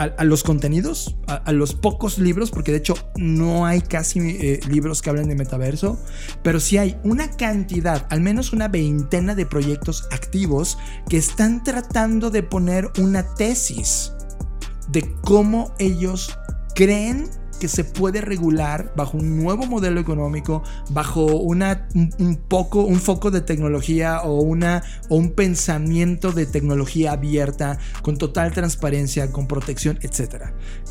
[0.09, 5.01] a, los contenidos, a, los pocos libros, porque de hecho no hay casi eh, libros
[5.01, 5.99] que hablen de metaverso,
[6.43, 10.77] pero sí hay una cantidad, al menos una veintena de proyectos activos
[11.07, 14.13] que están tratando de poner una tesis
[14.89, 16.37] de cómo ellos
[16.73, 17.29] creen
[17.61, 23.29] que se puede regular bajo un nuevo modelo económico, bajo una, un, poco, un foco
[23.29, 29.99] de tecnología o, una, o un pensamiento de tecnología abierta, con total transparencia, con protección,
[30.01, 30.45] etc.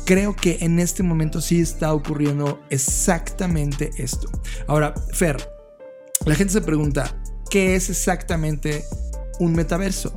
[0.05, 4.29] Creo que en este momento sí está ocurriendo exactamente esto.
[4.65, 5.45] Ahora, Fer,
[6.25, 8.85] la gente se pregunta, ¿qué es exactamente
[9.41, 10.13] un metaverso?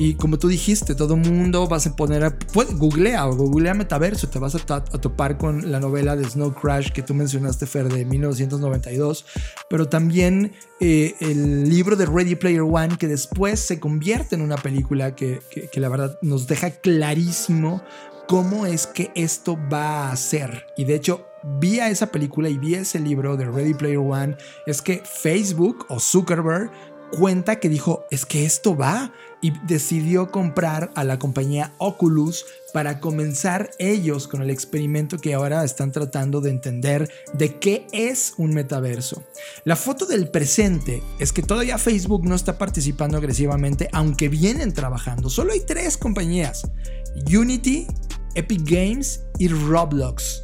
[0.00, 4.30] Y como tú dijiste, todo mundo vas a poner, a, pues, googlea o googlea metaverso,
[4.30, 8.06] te vas a, topar con la novela de Snow Crash que tú mencionaste, Fer, de
[8.06, 9.26] 1992,
[9.68, 14.56] pero también eh, el libro de Ready Player One que después se convierte en una
[14.56, 15.40] película que,
[15.70, 17.82] que la verdad nos deja clarísimo
[18.26, 20.64] cómo es que esto va a ser.
[20.78, 21.26] Y de hecho,
[21.58, 25.84] vi a esa película y vi ese libro de Ready Player One, es que Facebook
[25.90, 26.70] o Zuckerberg
[27.10, 33.00] cuenta que dijo, es que esto va, y decidió comprar a la compañía Oculus para
[33.00, 38.54] comenzar ellos con el experimento que ahora están tratando de entender de qué es un
[38.54, 39.24] metaverso.
[39.64, 45.30] La foto del presente es que todavía Facebook no está participando agresivamente, aunque vienen trabajando.
[45.30, 46.70] Solo hay tres compañías,
[47.32, 47.86] Unity,
[48.34, 50.42] Epic Games y Roblox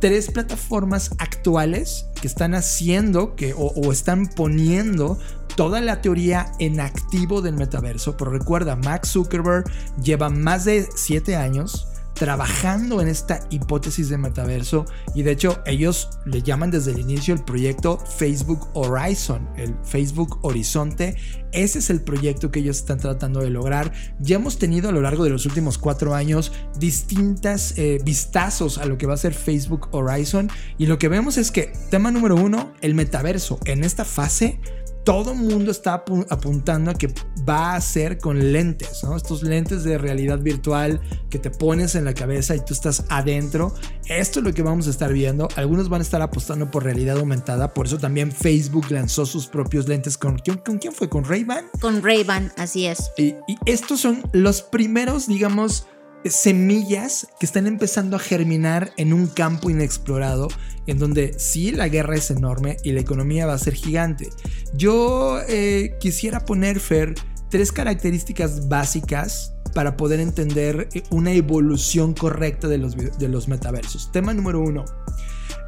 [0.00, 5.18] tres plataformas actuales que están haciendo que, o, están poniendo
[5.56, 8.16] toda la teoría en activo del metaverso.
[8.16, 9.64] Pero recuerda, Max Zuckerberg
[10.02, 16.08] lleva más de siete años trabajando en esta hipótesis de metaverso y de hecho ellos
[16.24, 21.16] le llaman desde el inicio el proyecto Facebook Horizon, el Facebook Horizonte.
[21.52, 23.92] Ese es el proyecto que ellos están tratando de lograr.
[24.18, 28.86] Ya hemos tenido a lo largo de los últimos cuatro años distintas eh, vistazos a
[28.86, 32.36] lo que va a ser Facebook Horizon y lo que vemos es que tema número
[32.36, 34.58] uno, el metaverso en esta fase
[35.06, 37.14] todo mundo está apuntando a que
[37.48, 39.16] va a ser con lentes, ¿no?
[39.16, 41.00] Estos lentes de realidad virtual
[41.30, 43.72] que te pones en la cabeza y tú estás adentro.
[44.06, 45.46] Esto es lo que vamos a estar viendo.
[45.54, 47.72] Algunos van a estar apostando por realidad aumentada.
[47.72, 50.18] Por eso también Facebook lanzó sus propios lentes.
[50.18, 51.08] ¿Con, con quién fue?
[51.08, 51.66] ¿Con Ray-Ban?
[51.80, 53.12] Con Ray-Ban, así es.
[53.16, 55.86] y estos son los primeros, digamos,
[56.30, 60.48] semillas que están empezando a germinar en un campo inexplorado,
[60.86, 64.30] en donde sí la guerra es enorme y la economía va a ser gigante.
[64.74, 67.14] Yo eh, quisiera poner, Fer,
[67.50, 74.10] tres características básicas para poder entender eh, una evolución correcta de los, de los metaversos.
[74.12, 74.84] Tema número uno.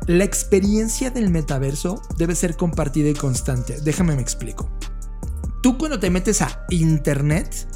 [0.07, 3.81] La experiencia del metaverso debe ser compartida y constante.
[3.83, 4.71] Déjame me explico.
[5.63, 7.67] Tú cuando te metes a internet,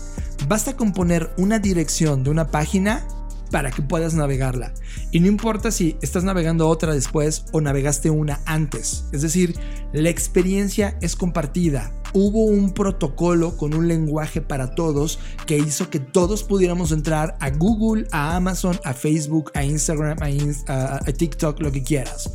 [0.49, 3.07] Basta con poner una dirección de una página
[3.53, 4.73] para que puedas navegarla.
[5.13, 9.05] Y no importa si estás navegando otra después o navegaste una antes.
[9.13, 9.55] Es decir,
[9.93, 11.93] la experiencia es compartida.
[12.15, 17.51] Hubo un protocolo con un lenguaje para todos que hizo que todos pudiéramos entrar a
[17.51, 20.19] Google, a Amazon, a Facebook, a Instagram,
[20.67, 22.31] a, a TikTok, lo que quieras.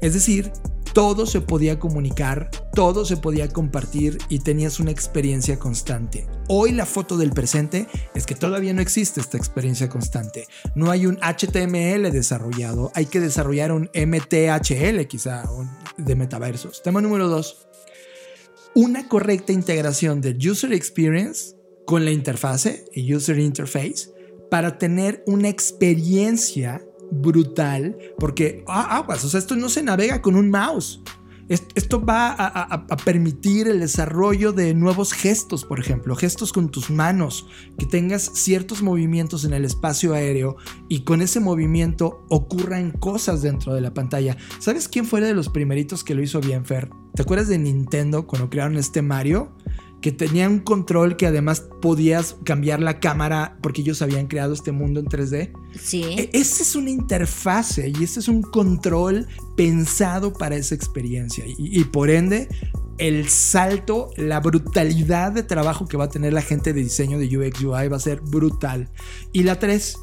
[0.00, 0.52] Es decir,
[0.96, 6.26] todo se podía comunicar, todo se podía compartir y tenías una experiencia constante.
[6.48, 10.46] Hoy la foto del presente es que todavía no existe esta experiencia constante.
[10.74, 15.44] No hay un HTML desarrollado, hay que desarrollar un MTHL quizá
[15.98, 16.82] de metaversos.
[16.82, 17.68] Tema número 2.
[18.76, 24.08] Una correcta integración del user experience con la interfase, el user interface,
[24.50, 30.36] para tener una experiencia brutal porque, ah, aguas, o sea, esto no se navega con
[30.36, 31.00] un mouse.
[31.48, 37.46] Esto va a, permitir el desarrollo de nuevos gestos, por ejemplo, gestos con tus manos,
[37.78, 40.56] que tengas ciertos movimientos en el espacio aéreo
[40.88, 44.36] y con ese movimiento ocurran cosas dentro de la pantalla.
[44.58, 46.90] ¿Sabes quién fue de los primeritos que lo hizo bien, Fer?
[47.14, 49.54] ¿Te acuerdas de Nintendo cuando crearon este Mario?
[50.00, 54.72] Que tenía un control que además podías cambiar la cámara porque ellos habían creado este
[54.72, 55.52] mundo en 3D.
[55.80, 56.02] Sí.
[56.02, 59.26] E, esa es una interfase y este es un control
[59.56, 62.48] pensado para esa experiencia y, y por ende
[62.98, 67.26] el salto, la brutalidad de trabajo que va a tener la gente de diseño de
[67.36, 68.90] UX UI va a ser brutal.
[69.32, 69.96] Y la 3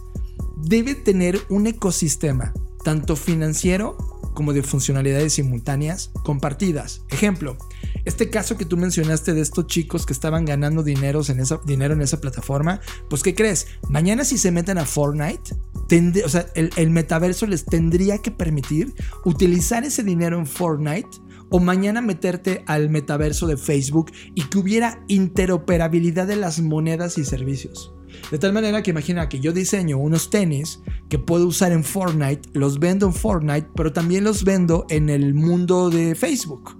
[0.57, 3.97] debe tener un ecosistema tanto financiero
[4.33, 7.03] como de funcionalidades simultáneas compartidas.
[7.09, 7.57] Ejemplo,
[8.05, 11.93] este caso que tú mencionaste de estos chicos que estaban ganando dinero en esa, dinero
[11.93, 13.67] en esa plataforma, pues ¿qué crees?
[13.89, 15.55] Mañana si se meten a Fortnite,
[16.25, 18.93] o sea, el, el metaverso les tendría que permitir
[19.25, 21.09] utilizar ese dinero en Fortnite
[21.49, 27.25] o mañana meterte al metaverso de Facebook y que hubiera interoperabilidad de las monedas y
[27.25, 27.93] servicios.
[28.31, 32.49] De tal manera que imagina que yo diseño unos tenis que puedo usar en Fortnite,
[32.53, 36.77] los vendo en Fortnite, pero también los vendo en el mundo de Facebook.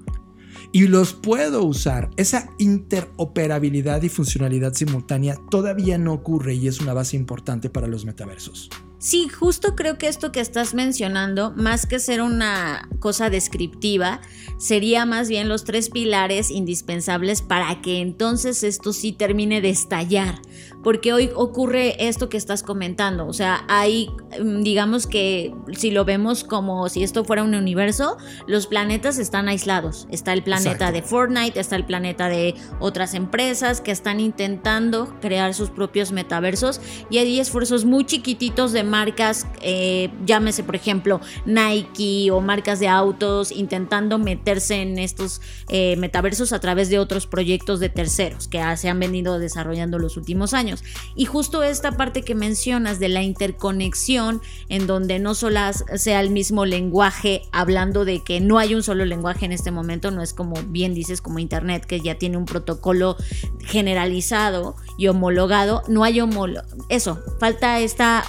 [0.71, 2.09] Y los puedo usar.
[2.17, 8.05] Esa interoperabilidad y funcionalidad simultánea todavía no ocurre y es una base importante para los
[8.05, 8.69] metaversos.
[9.03, 14.21] Sí, justo creo que esto que estás mencionando, más que ser una cosa descriptiva,
[14.57, 20.41] sería más bien los tres pilares indispensables para que entonces esto sí termine de estallar.
[20.83, 23.27] Porque hoy ocurre esto que estás comentando.
[23.27, 24.09] O sea, hay,
[24.39, 28.17] mm, digamos que si lo vemos como si esto fuera un universo,
[28.47, 30.07] los planetas están aislados.
[30.11, 35.53] Está el planeta de Fortnite, está el planeta de otras empresas que están intentando crear
[35.53, 42.31] sus propios metaversos y hay esfuerzos muy chiquititos de marcas, eh, llámese por ejemplo Nike
[42.31, 47.79] o marcas de autos, intentando meterse en estos eh, metaversos a través de otros proyectos
[47.79, 50.72] de terceros que se han venido desarrollando los últimos años.
[51.15, 55.59] Y justo esta parte que mencionas de la interconexión, en donde no solo
[55.95, 60.11] sea el mismo lenguaje, hablando de que no hay un solo lenguaje en este momento,
[60.11, 63.17] no es como bien dices como Internet, que ya tiene un protocolo
[63.61, 68.23] generalizado y homologado, no hay homolo eso, falta esta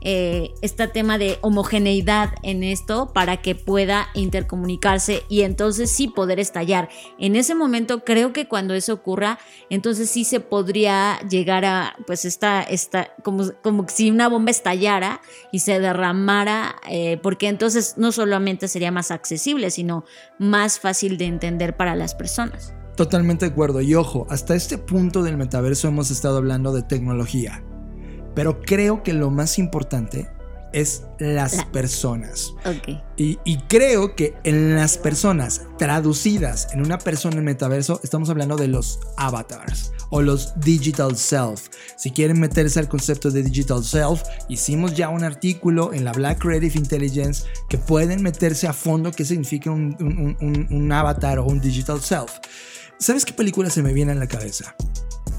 [0.00, 6.40] eh, este tema de homogeneidad en esto para que pueda intercomunicarse y entonces sí poder
[6.40, 6.88] estallar.
[7.18, 9.38] En ese momento creo que cuando eso ocurra,
[9.70, 11.75] entonces sí se podría llegar a,
[12.06, 15.20] pues esta, esta como, como si una bomba estallara
[15.52, 20.04] y se derramara, eh, porque entonces no solamente sería más accesible, sino
[20.38, 22.74] más fácil de entender para las personas.
[22.96, 23.80] Totalmente de acuerdo.
[23.80, 27.62] Y ojo, hasta este punto del metaverso hemos estado hablando de tecnología.
[28.34, 30.28] Pero creo que lo más importante
[30.76, 32.52] es las personas.
[33.16, 38.68] Y, creo que en las personas traducidas en una persona en metaverso, estamos hablando de
[38.68, 41.68] los avatars o los digital self.
[41.96, 46.40] Si quieren meterse al concepto de digital self, hicimos ya un artículo en la Black
[46.40, 49.96] Creative Intelligence que pueden meterse a fondo qué significa un,
[50.70, 52.32] un avatar o un digital self.
[52.98, 54.76] ¿Sabes qué película se me viene en la cabeza?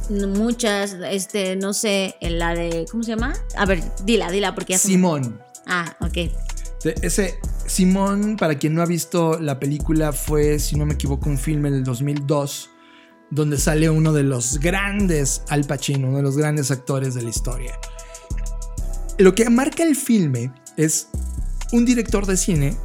[0.10, 3.34] Muchas, este, no sé, en la de, ¿cómo se llama?
[3.56, 5.42] A ver, dila, dila, porque ya Simón.
[5.66, 6.32] Ah, ok.
[7.02, 11.38] Ese Simón, para quien no ha visto la película, fue, si no me equivoco, un
[11.38, 12.70] filme del 2002
[13.30, 17.30] donde sale uno de los grandes Al Pacino, uno de los grandes actores de la
[17.30, 17.78] historia.
[19.18, 21.10] Lo que marca el filme es
[21.72, 22.78] un director de cine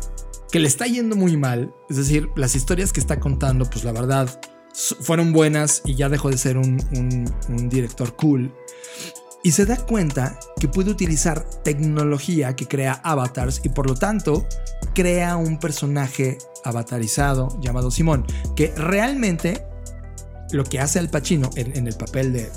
[0.51, 3.93] que le está yendo muy mal, es decir, las historias que está contando, pues la
[3.93, 4.41] verdad,
[4.73, 8.55] fueron buenas y ya dejó de ser un, director cool.
[9.45, 14.47] Y se da cuenta que puede utilizar tecnología que crea avatars y por lo tanto
[14.95, 19.66] crea un personaje avatarizado llamado Simón, que realmente
[20.53, 22.51] lo que hace Al Pacino en, el papel de,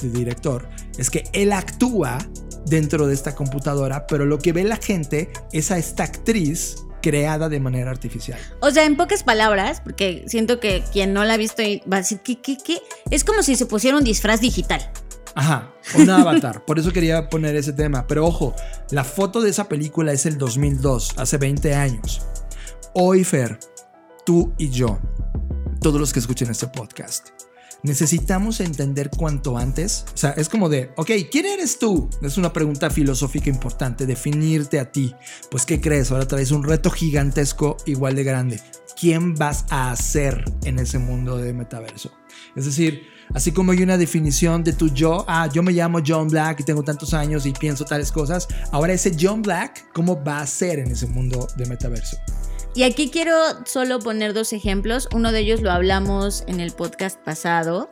[0.00, 0.66] director
[0.96, 2.18] es que él actúa
[2.64, 7.48] dentro de esta computadora, pero lo que ve la gente es a esta actriz creada
[7.48, 8.38] de manera artificial.
[8.60, 12.00] O sea, en pocas palabras, porque siento que quien no la ha visto va a
[12.00, 12.80] decir, ¿qué, qué, qué?
[13.10, 14.90] Es como si se pusiera un disfraz digital.
[15.34, 16.64] Ajá, un avatar.
[16.64, 18.06] Por eso quería poner ese tema.
[18.06, 18.54] Pero ojo,
[18.90, 22.22] la foto de esa película es el 2002, hace 20 años.
[22.94, 23.58] Hoy, Fer,
[24.24, 24.98] tú y yo,
[25.80, 27.28] todos los que escuchen este podcast,
[27.82, 30.04] necesitamos entender cuanto antes.
[30.14, 32.08] O sea, es como de, ok, ¿quién eres tú?
[32.22, 35.14] Es una pregunta filosófica importante, definirte a ti.
[35.50, 36.10] Pues, ¿qué crees?
[36.10, 38.60] Ahora traes un reto gigantesco igual de grande.
[38.98, 42.12] ¿Quién vas a hacer en ese mundo de metaverso?
[42.54, 43.02] Es decir,
[43.34, 46.64] así como hay una definición de tu yo, ah, yo me llamo John Black y
[46.64, 50.80] tengo tantos años y pienso tales cosas, ahora ese John Black, ¿cómo va a ser
[50.80, 52.18] en ese mundo de metaverso?
[52.74, 53.34] Y aquí quiero
[53.66, 55.08] solo poner dos ejemplos.
[55.12, 57.90] Uno de ellos lo hablamos en el podcast pasado.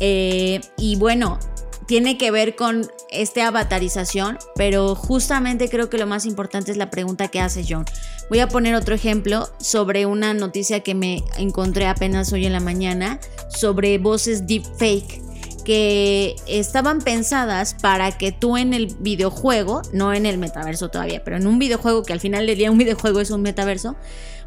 [0.00, 1.38] Eh, y bueno,
[1.86, 6.90] tiene que ver con esta avatarización, pero justamente creo que lo más importante es la
[6.90, 7.84] pregunta que hace John.
[8.28, 12.60] Voy a poner otro ejemplo sobre una noticia que me encontré apenas hoy en la
[12.60, 15.20] mañana sobre voces deepfake
[15.64, 21.36] que estaban pensadas para que tú en el videojuego, no en el metaverso todavía, pero
[21.36, 23.96] en un videojuego que al final del día un videojuego es un metaverso,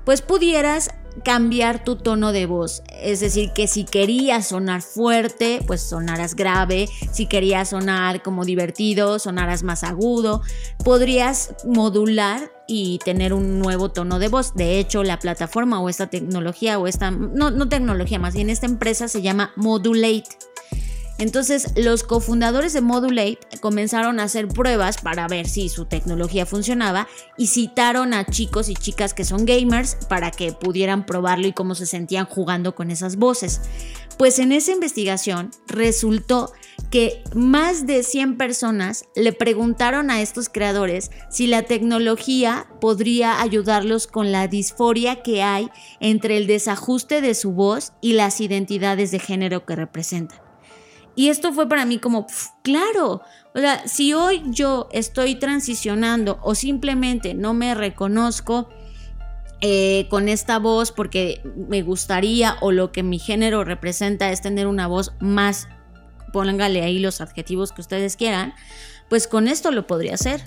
[0.05, 0.89] pues pudieras
[1.23, 2.83] cambiar tu tono de voz.
[3.01, 6.87] Es decir, que si querías sonar fuerte, pues sonaras grave.
[7.11, 10.41] Si querías sonar como divertido, sonaras más agudo.
[10.83, 14.55] Podrías modular y tener un nuevo tono de voz.
[14.55, 18.65] De hecho, la plataforma o esta tecnología o esta, no, no tecnología, más bien esta
[18.65, 20.25] empresa se llama Modulate.
[21.17, 27.07] Entonces, los cofundadores de Modulate comenzaron a hacer pruebas para ver si su tecnología funcionaba
[27.37, 31.73] y citaron a chicos y chicas que son gamers para que pudieran probarlo y cómo
[31.73, 33.61] se sentían jugando con esas voces.
[34.17, 36.51] Pues en esa investigación resultó
[36.91, 44.07] que más de 100 personas le preguntaron a estos creadores si la tecnología podría ayudarlos
[44.07, 49.19] con la disforia que hay entre el desajuste de su voz y las identidades de
[49.19, 50.44] género que representan.
[51.15, 52.27] Y esto fue para mí como,
[52.61, 53.21] claro,
[53.53, 58.69] o sea, si hoy yo estoy transicionando o simplemente no me reconozco
[59.61, 64.67] eh, con esta voz porque me gustaría o lo que mi género representa es tener
[64.67, 65.69] una voz más,
[66.33, 68.53] póngale ahí los adjetivos que ustedes quieran,
[69.09, 70.41] pues con esto lo podría hacer.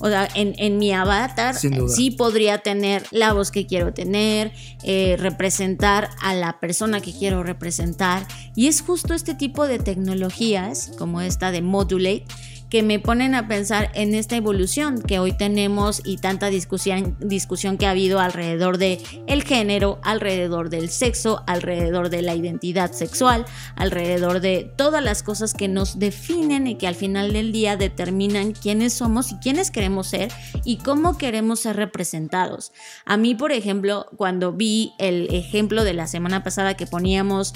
[0.00, 4.52] O sea, en, mi avatar sí podría tener la voz que quiero tener,
[4.82, 8.26] eh, representar a la persona que quiero representar.
[8.54, 12.26] Y es justo este tipo de tecnologías, como esta de Modulate,
[12.70, 17.78] que me ponen a pensar en esta evolución que hoy tenemos y tanta discusión, discusión
[17.78, 23.44] que ha habido alrededor de el género, alrededor del sexo, alrededor de la identidad sexual,
[23.76, 28.52] alrededor de todas las cosas que nos definen y que al final del día determinan
[28.52, 30.32] quiénes somos y quiénes queremos ser
[30.64, 32.72] y cómo queremos ser representados.
[33.04, 37.52] A mí, por ejemplo, cuando vi el ejemplo de la semana pasada que poníamos...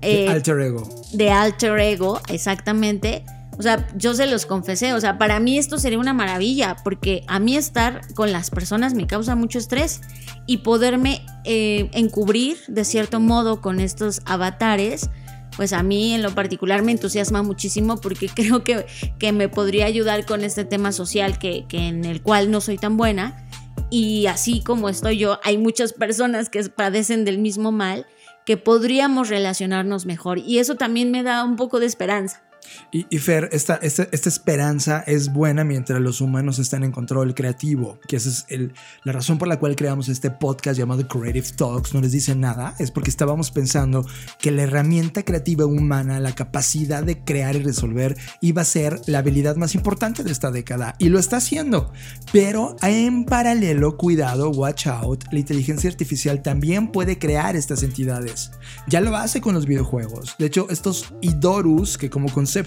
[0.00, 0.88] de eh, alter ego.
[1.12, 3.24] De alter ego, exactamente
[3.58, 7.22] o sea, yo se los confesé, o sea, para mí esto sería una maravilla, porque
[7.28, 10.00] a mí estar con las personas me causa mucho estrés
[10.46, 15.10] y poderme eh, encubrir de cierto modo con estos avatares,
[15.56, 18.86] pues a mí en lo particular me entusiasma muchísimo porque creo que,
[19.18, 22.78] que me podría ayudar con este tema social que, que en el cual no soy
[22.78, 23.46] tan buena.
[23.90, 28.06] Y así como estoy yo, hay muchas personas que padecen del mismo mal
[28.46, 30.38] que podríamos relacionarnos mejor.
[30.38, 32.42] Y eso también me da un poco de esperanza.
[32.90, 38.16] Y, Fer, esta, esta, esperanza es buena mientras los humanos están en control creativo, que
[38.16, 41.94] esa es el, la razón por la cual creamos este podcast llamado Creative Talks.
[41.94, 44.06] No les dice nada, es porque estábamos pensando
[44.38, 49.18] que la herramienta creativa humana, la capacidad de crear y resolver, iba a ser la
[49.18, 50.94] habilidad más importante de esta década.
[50.98, 51.92] Y lo está haciendo.
[52.30, 58.50] Pero en paralelo, cuidado, watch out, la inteligencia artificial también puede crear estas entidades.
[58.86, 60.36] Ya lo hace con los videojuegos.
[60.38, 62.61] De hecho, estos Idorus, que como concepto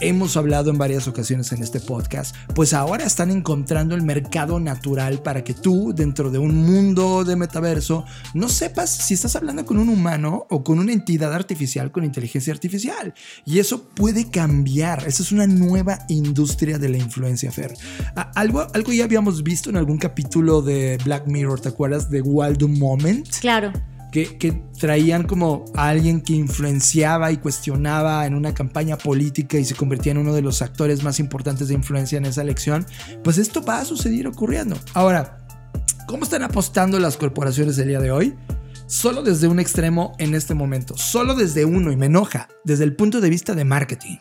[0.00, 5.22] hemos hablado en varias ocasiones en este podcast, pues ahora están encontrando el mercado natural
[5.22, 8.04] para que tú, dentro de un mundo de metaverso,
[8.34, 12.52] no sepas si estás hablando con un humano o con una entidad artificial con inteligencia
[12.52, 13.14] artificial.
[13.44, 15.06] Y eso puede cambiar.
[15.06, 17.74] Esa es una nueva industria de la influencia, Fer.
[18.34, 22.68] Algo, algo ya habíamos visto en algún capítulo de Black Mirror, ¿te acuerdas de Waldo
[22.68, 23.28] Moment?
[23.40, 23.72] Claro
[24.22, 29.74] que, traían como a alguien que influenciaba y cuestionaba en una campaña política y se
[29.74, 32.86] convertía en uno de los actores más importantes de influencia en esa elección,
[33.24, 34.76] pues esto va a suceder ocurriendo.
[34.92, 35.44] Ahora,
[36.06, 38.34] ¿cómo están apostando las corporaciones el día de hoy?
[38.86, 42.94] Solo desde un extremo en este momento, solo desde uno, y me enoja, desde el
[42.94, 44.18] punto de vista de marketing.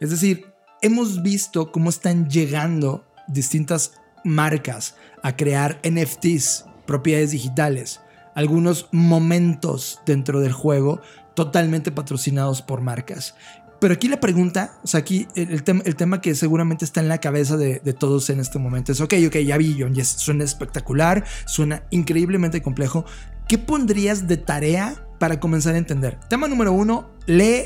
[0.00, 0.44] Es decir,
[0.82, 3.92] hemos visto cómo están llegando distintas
[4.24, 8.00] marcas a crear NFTs, propiedades digitales,
[8.34, 11.00] algunos momentos dentro del juego
[11.34, 13.34] totalmente patrocinados por marcas.
[13.82, 17.08] Pero aquí la pregunta, o sea, aquí el, tema, el tema que seguramente está en
[17.08, 21.24] la cabeza de, todos en este momento es, ok, ok, ya vi, John, suena espectacular,
[21.46, 23.04] suena increíblemente complejo.
[23.48, 26.20] ¿Qué pondrías de tarea para comenzar a entender?
[26.28, 27.64] Tema número uno, lee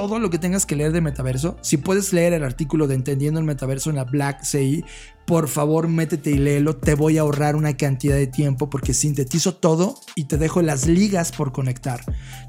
[0.00, 1.56] todo lo que tengas que leer de metaverso.
[1.60, 4.84] Si puedes leer el artículo de Entendiendo el Metaverso en la Black CI,
[5.26, 6.76] por favor métete y léelo.
[6.76, 10.86] Te voy a ahorrar una cantidad de tiempo porque sintetizo todo y te dejo las
[10.86, 12.00] ligas por conectar.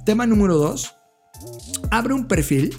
[0.05, 0.95] Tema número 2.
[1.89, 2.75] Abre un perfil,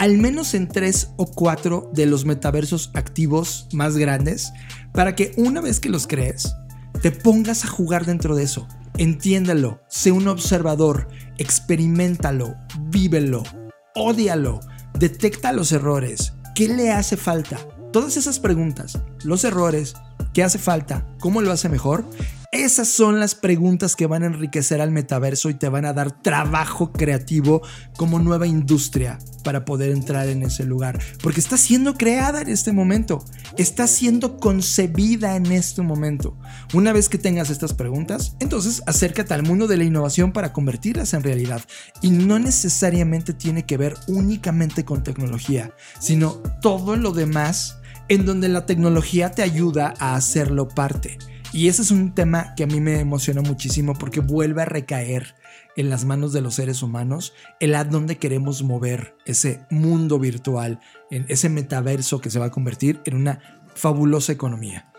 [0.00, 4.52] al menos en tres o cuatro de los metaversos activos más grandes,
[4.92, 6.52] para que una vez que los crees,
[7.00, 8.66] te pongas a jugar dentro de eso.
[8.98, 11.06] Entiéndalo, sé un observador,
[11.38, 12.56] experimentalo,
[12.90, 13.44] vívelo,
[13.94, 14.60] ódialo,
[14.98, 16.34] detecta los errores.
[16.54, 17.58] ¿Qué le hace falta?
[17.92, 19.94] Todas esas preguntas, los errores,
[20.32, 22.04] qué hace falta, cómo lo hace mejor,
[22.52, 26.20] esas son las preguntas que van a enriquecer al metaverso y te van a dar
[26.20, 27.62] trabajo creativo
[27.96, 30.98] como nueva industria para poder entrar en ese lugar.
[31.22, 33.24] Porque está siendo creada en este momento,
[33.56, 36.36] está siendo concebida en este momento.
[36.74, 41.14] Una vez que tengas estas preguntas, entonces acércate al mundo de la innovación para convertirlas
[41.14, 41.62] en realidad.
[42.02, 47.76] Y no necesariamente tiene que ver únicamente con tecnología, sino todo lo demás
[48.08, 51.16] en donde la tecnología te ayuda a hacerlo parte.
[51.52, 55.34] Y ese es un tema que a mí me emociona muchísimo porque vuelve a recaer
[55.76, 60.80] en las manos de los seres humanos el a dónde queremos mover ese mundo virtual,
[61.10, 64.92] en ese metaverso que se va a convertir en una fabulosa economía.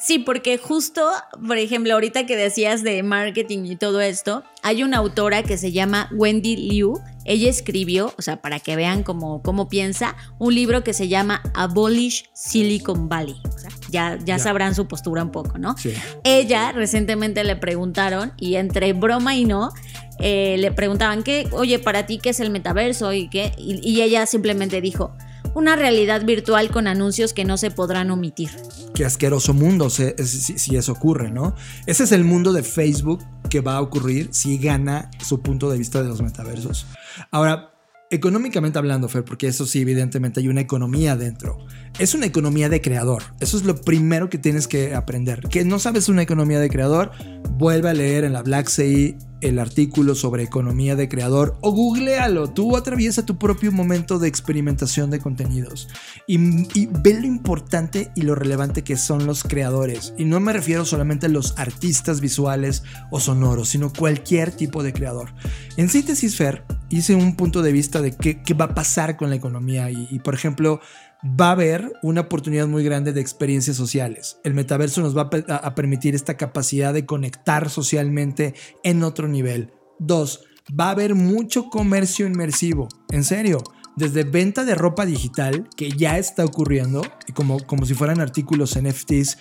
[0.00, 1.06] Sí, porque justo,
[1.46, 5.72] por ejemplo, ahorita que decías de marketing y todo esto, hay una autora que se
[5.72, 6.98] llama Wendy Liu.
[7.30, 11.40] Ella escribió, o sea, para que vean cómo, cómo piensa, un libro que se llama
[11.54, 13.36] Abolish Silicon Valley.
[13.54, 15.76] O sea, ya, ya, sabrán su postura un poco, ¿no?
[15.78, 15.94] Sí.
[16.24, 19.70] Ella recientemente le preguntaron, y entre broma y no,
[20.18, 23.12] eh, le preguntaban, ¿qué, oye, para ti qué es el metaverso?
[23.12, 23.52] Y, qué?
[23.56, 25.14] y ella simplemente dijo,
[25.54, 28.50] una realidad virtual con anuncios que no se podrán omitir.
[28.94, 31.54] Qué asqueroso mundo si, eso ocurre, ¿no?
[31.86, 35.78] Ese es el mundo de Facebook que va a ocurrir si gana su punto de
[35.78, 36.86] vista de los metaversos.
[37.30, 37.74] Ahora,
[38.10, 41.58] económicamente hablando, Fer, porque eso sí, evidentemente hay una economía dentro.
[41.98, 43.22] Es una economía de creador.
[43.40, 45.40] Eso es lo primero que tienes que aprender.
[45.48, 47.12] Que no sabes una economía de creador,
[47.52, 52.50] vuelve a leer en la Black Sea el artículo sobre economía de creador o googlealo.
[52.50, 55.88] Tú atraviesa tu propio momento de experimentación de contenidos
[56.26, 56.38] y,
[56.78, 60.14] y, ve lo importante y lo relevante que son los creadores.
[60.18, 64.92] Y no me refiero solamente a los artistas visuales o sonoros, sino cualquier tipo de
[64.92, 65.32] creador.
[65.76, 69.36] En síntesis, Fer, hice un punto de vista de qué, va a pasar con la
[69.36, 70.80] economía y por ejemplo,
[71.24, 74.38] va a haber una oportunidad muy grande de experiencias sociales.
[74.44, 79.72] El metaverso nos va a, permitir esta capacidad de conectar socialmente en otro nivel.
[79.98, 80.44] Dos,
[80.78, 82.88] va a haber mucho comercio inmersivo.
[83.10, 83.62] En serio,
[83.96, 87.02] desde venta de ropa digital, que ya está ocurriendo,
[87.34, 89.36] como, como si fueran artículos NFTs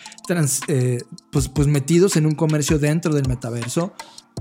[0.67, 0.99] eh,
[1.31, 3.93] pues, pues metidos en un comercio dentro del metaverso.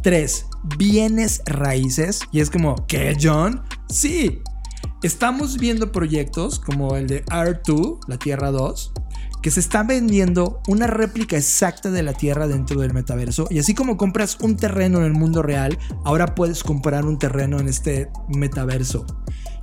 [0.02, 2.20] Tres, bienes raíces.
[2.32, 3.62] Y es como, ¿qué, John?
[3.88, 4.40] Sí,
[5.00, 8.92] Estamos viendo proyectos como el de R2, la Tierra 2,
[9.40, 13.46] que se está vendiendo una réplica exacta de la Tierra dentro del metaverso.
[13.48, 17.60] Y así como compras un terreno en el mundo real, ahora puedes comprar un terreno
[17.60, 19.06] en este metaverso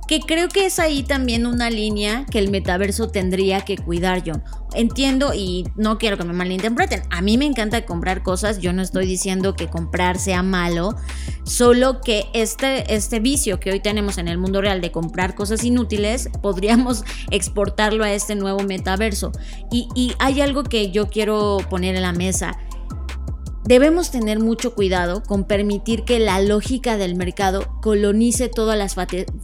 [0.06, 4.34] que creo que es ahí también una línea que el metaverso tendría que cuidar, yo.
[4.74, 7.02] Entiendo y no quiero que me malinterpreten.
[7.10, 10.94] A mí me encanta comprar cosas, yo no estoy diciendo que comprar sea malo,
[11.44, 15.64] solo que este, este vicio que hoy tenemos en el mundo real de comprar cosas
[15.64, 19.32] inútiles, podríamos exportarlo a este nuevo metaverso.
[19.70, 22.58] Y, y hay algo que yo quiero poner en la mesa
[23.66, 28.94] Debemos tener mucho cuidado con permitir que la lógica del mercado colonice todas las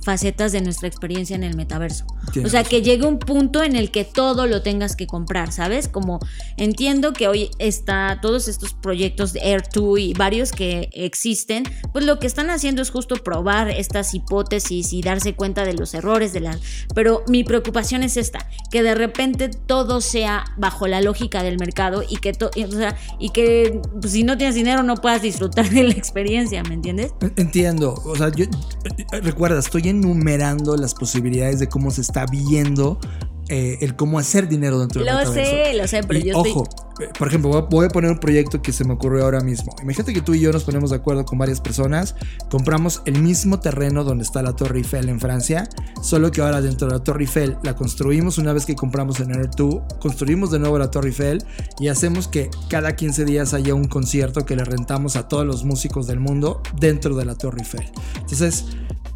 [0.04, 2.06] facetas de nuestra experiencia en el metaverso.
[2.44, 5.88] o sea, que llegue un punto en el que todo lo tengas que comprar, ¿sabes?
[5.88, 6.20] Como
[6.56, 12.20] entiendo que hoy está todos estos proyectos de Air2 y varios que existen, pues lo
[12.20, 16.40] que están haciendo es justo probar estas hipótesis y darse cuenta de los errores de
[16.40, 16.60] las...
[16.94, 22.04] Pero mi preocupación es esta, que de repente todo sea bajo la lógica del mercado
[22.08, 25.82] y que, o sea, y que pues, si no tienes dinero no puedas disfrutar de
[25.82, 27.12] la experiencia, ¿me entiendes?
[27.36, 33.00] Entiendo, o sea, yo, eh, recuerda, estoy enumerando las posibilidades de cómo se está viendo
[33.48, 36.64] eh, el cómo hacer dinero dentro del Lo sé, lo sé, pero yo Ojo,
[37.00, 39.74] eh, por ejemplo, voy a poner un proyecto que se me ocurrió ahora mismo.
[39.82, 42.14] Imagínate que tú y yo nos ponemos de acuerdo con varias personas,
[42.50, 45.68] compramos el mismo terreno donde está la Torre Eiffel en Francia,
[46.02, 49.30] solo que ahora dentro de la Torre Eiffel la construimos una vez que compramos en
[49.32, 51.44] Air 2, construimos de nuevo la Torre Eiffel
[51.78, 55.64] y hacemos que cada 15 días haya un concierto que le rentamos a todos los
[55.64, 57.90] músicos del mundo dentro de la Torre Eiffel.
[58.20, 58.66] Entonces,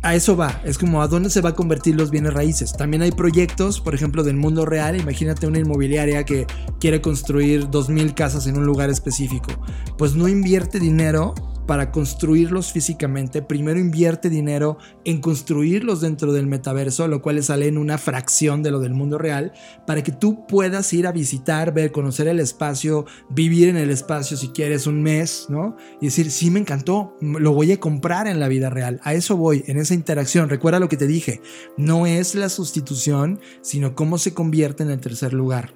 [0.03, 0.61] a eso va.
[0.65, 2.73] Es como a dónde se va a convertir los bienes raíces.
[2.73, 4.97] También hay proyectos, por ejemplo, del mundo real.
[5.01, 6.47] Imagínate una inmobiliaria que
[6.79, 9.53] quiere construir 2.000 casas en un lugar específico.
[9.99, 11.35] Pues no invierte dinero
[11.67, 17.77] para construirlos físicamente, primero invierte dinero en construirlos dentro del metaverso, lo cual sale en
[17.77, 19.53] una fracción de lo del mundo real,
[19.87, 24.37] para que tú puedas ir a visitar, ver, conocer el espacio, vivir en el espacio
[24.37, 25.77] si quieres un mes, ¿no?
[26.01, 29.01] Y decir, sí, me encantó, lo voy a comprar en la vida real.
[29.03, 30.49] A eso voy, en esa interacción.
[30.49, 31.41] Recuerda lo que te dije,
[31.77, 35.75] no es la sustitución, sino cómo se convierte en el tercer lugar.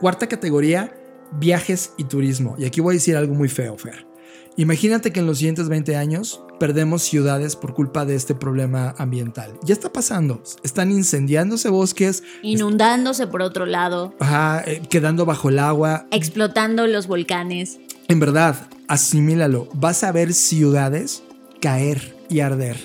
[0.00, 0.96] Cuarta categoría,
[1.38, 2.54] viajes y turismo.
[2.58, 4.11] Y aquí voy a decir algo muy feo, Fer.
[4.56, 9.58] Imagínate que en los siguientes 20 años perdemos ciudades por culpa de este problema ambiental.
[9.64, 10.42] Ya está pasando.
[10.62, 12.22] Están incendiándose bosques.
[12.42, 14.14] Inundándose por otro lado.
[14.20, 16.06] Ajá, eh, quedando bajo el agua.
[16.10, 17.80] Explotando los volcanes.
[18.08, 19.68] En verdad, asimílalo.
[19.72, 21.22] Vas a ver ciudades
[21.60, 22.76] caer y arder.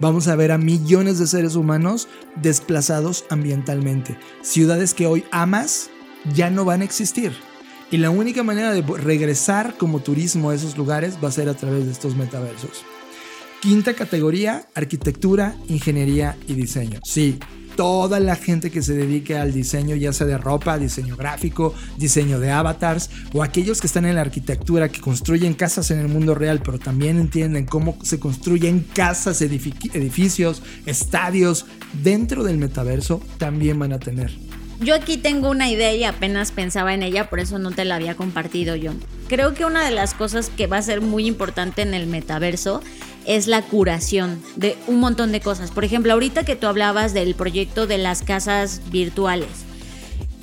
[0.00, 4.18] Vamos a ver a millones de seres humanos desplazados ambientalmente.
[4.42, 5.90] Ciudades que hoy amas
[6.34, 7.32] ya no van a existir.
[7.92, 11.54] Y la única manera de regresar como turismo a esos lugares va a ser a
[11.54, 12.86] través de estos metaversos.
[13.60, 17.00] Quinta categoría, arquitectura, ingeniería y diseño.
[17.04, 17.38] Sí,
[17.76, 22.40] toda la gente que se dedique al diseño, ya sea de ropa, diseño gráfico, diseño
[22.40, 26.34] de avatars, o aquellos que están en la arquitectura, que construyen casas en el mundo
[26.34, 31.66] real, pero también entienden cómo se construyen casas, edificios, estadios
[32.02, 34.32] dentro del metaverso, también van a tener
[34.84, 37.96] yo aquí tengo una idea y apenas pensaba en ella, por eso no te la
[37.96, 38.92] había compartido yo.
[39.28, 42.82] Creo que una de las cosas que va a ser muy importante en el metaverso
[43.24, 45.70] es la curación de un montón de cosas.
[45.70, 49.48] Por ejemplo, ahorita que tú hablabas del proyecto de las casas virtuales.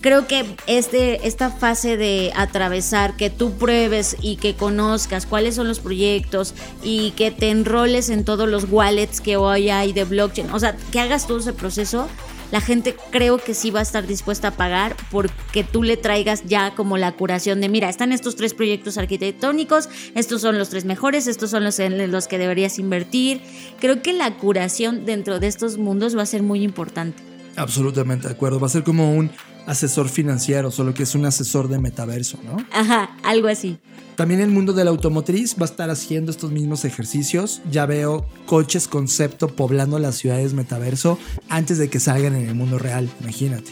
[0.02, 5.68] Creo que este, esta fase de atravesar, que tú pruebes y que conozcas cuáles son
[5.68, 10.52] los proyectos y que te enroles en todos los wallets que hoy hay de blockchain,
[10.52, 12.08] o sea, que hagas todo ese proceso,
[12.52, 16.44] la gente creo que sí va a estar dispuesta a pagar porque tú le traigas
[16.46, 20.86] ya como la curación de, mira, están estos tres proyectos arquitectónicos, estos son los tres
[20.86, 23.42] mejores, estos son los en los que deberías invertir.
[23.80, 27.22] Creo que la curación dentro de estos mundos va a ser muy importante.
[27.56, 29.32] Absolutamente de acuerdo, va a ser como un
[29.66, 32.58] asesor financiero, solo que es un asesor de metaverso, ¿no?
[32.72, 33.80] Ajá, algo así.
[34.16, 37.62] También el mundo de la automotriz va a estar haciendo estos mismos ejercicios.
[37.72, 42.80] Ya veo coches concepto poblando las ciudades metaverso antes de que salgan en el mundo
[42.80, 43.72] real, imagínate.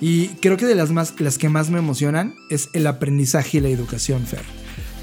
[0.00, 3.60] Y creo que de las, más, las que más me emocionan es el aprendizaje y
[3.60, 4.44] la educación, Fer.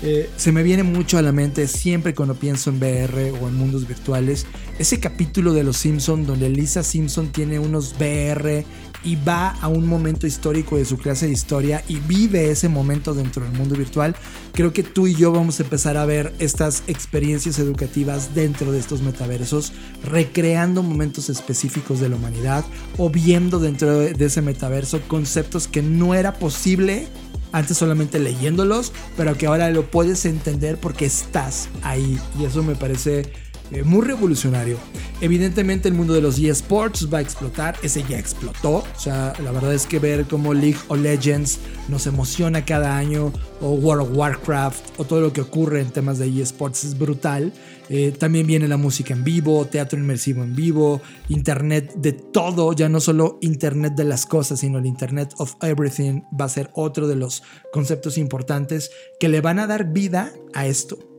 [0.02, 3.56] Eh, se me viene mucho a la mente siempre cuando pienso en VR o en
[3.56, 4.46] mundos virtuales,
[4.78, 8.66] ese capítulo de Los Simpson donde Lisa Simpson tiene unos VR
[9.04, 13.14] y va a un momento histórico de su clase de historia y vive ese momento
[13.14, 14.16] dentro del mundo virtual,
[14.54, 18.80] creo que tú y yo vamos a empezar a ver estas experiencias educativas dentro de
[18.80, 19.74] estos metaversos,
[20.04, 22.66] recreando momentos específicos de la humanidad
[22.98, 27.08] o viendo dentro de ese metaverso conceptos que no era posible
[27.52, 32.20] antes solamente leyéndolos, pero que ahora lo puedes entender porque estás ahí.
[32.38, 33.32] Y eso me parece
[33.72, 34.78] eh, muy revolucionario.
[35.22, 39.51] Evidentemente el mundo de los eSports va a explotar, ese ya explotó, o sea, la
[39.51, 44.18] verdad es que ver cómo League of Legends nos emociona cada año, o World of
[44.18, 47.53] Warcraft, o todo lo que ocurre en temas de eSports es brutal.
[47.89, 52.89] Eh, también viene la música en vivo, teatro inmersivo en vivo, internet de todo, ya
[52.89, 57.07] no solo internet de las cosas, sino el internet of everything va a ser otro
[57.07, 61.14] de los conceptos importantes que le van a dar vida a esto.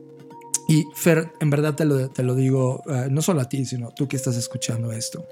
[0.67, 3.91] Y Fer, en verdad te lo, te lo digo, eh, no solo a ti, sino
[3.91, 5.25] tú que estás escuchando esto.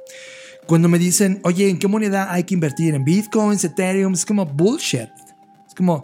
[0.65, 2.95] Cuando me dicen, oye, ¿en qué moneda hay que invertir?
[2.95, 4.13] ¿En Bitcoin, Ethereum?
[4.13, 5.09] Es como bullshit.
[5.67, 6.03] Es como,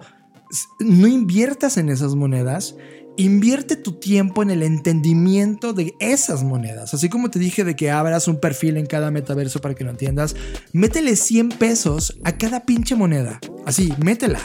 [0.79, 2.75] no inviertas en esas monedas.
[3.17, 6.93] Invierte tu tiempo en el entendimiento de esas monedas.
[6.93, 9.89] Así como te dije de que abras un perfil en cada metaverso para que lo
[9.89, 10.35] entiendas,
[10.73, 13.39] métele 100 pesos a cada pinche moneda.
[13.65, 14.41] Así, métela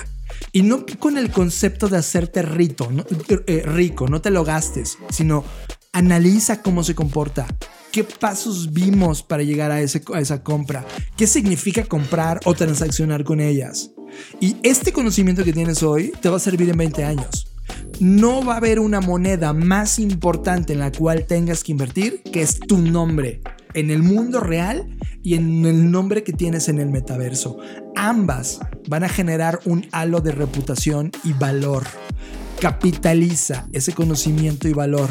[0.53, 5.45] y no con el concepto de hacerte eh, rico, no te lo gastes, sino
[5.93, 7.47] analiza cómo se comporta.
[7.93, 10.85] ¿Qué pasos vimos para llegar a, ese, a esa compra?
[11.17, 13.93] ¿Qué significa comprar o transaccionar con ellas?
[14.41, 17.56] Y este conocimiento que tienes hoy te va a servir en 20 años.
[18.01, 22.43] No va a haber una moneda más importante en la cual tengas que invertir que
[22.43, 23.41] es tu nombre
[23.75, 24.89] en el mundo real
[25.23, 27.59] y en el nombre que tienes en el metaverso.
[27.95, 31.85] Ambas van a generar un halo de reputación y valor.
[32.61, 35.11] Capitaliza ese conocimiento y valor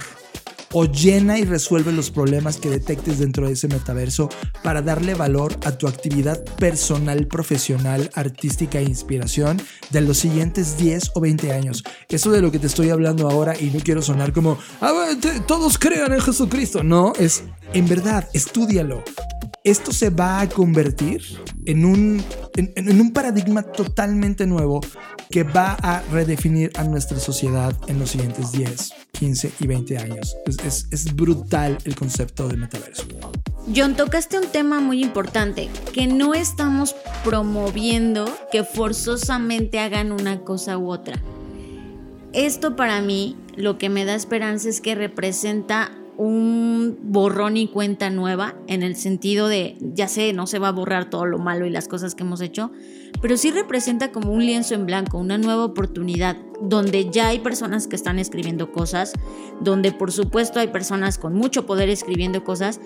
[0.78, 4.28] o llena y resuelve los problemas que detectes dentro de ese metaverso
[4.62, 9.56] para darle valor a tu actividad personal, profesional, artística e inspiración
[9.92, 11.82] de los siguientes 10 o 20 años.
[12.10, 15.12] Eso de lo que te estoy hablando ahora y no quiero sonar como, ah,
[15.48, 16.84] todos crean en Jesucristo.
[16.84, 19.02] No, es en verdad, estudialo.
[19.64, 21.24] Esto se va a convertir
[21.66, 22.22] en un,
[22.58, 24.82] en, un paradigma totalmente nuevo
[25.30, 30.36] que va a redefinir a nuestra sociedad en los siguientes 10, 15 y 20 años.
[30.64, 33.04] Es, brutal el concepto de metaverso.
[33.76, 40.78] John, tocaste un tema muy importante, que no estamos promoviendo que forzosamente hagan una cosa
[40.78, 41.20] u otra.
[42.34, 48.10] Esto para mí lo que me da esperanza es que representa un borrón y cuenta
[48.10, 51.66] nueva en el sentido de, ya sé, no se va a borrar todo lo malo
[51.66, 52.72] y las cosas que hemos hecho,
[53.22, 57.88] pero sí representa como un lienzo en blanco, una nueva oportunidad, donde ya hay personas
[57.88, 59.14] que están escribiendo cosas,
[59.62, 62.80] donde por supuesto hay personas con mucho poder escribiendo cosas,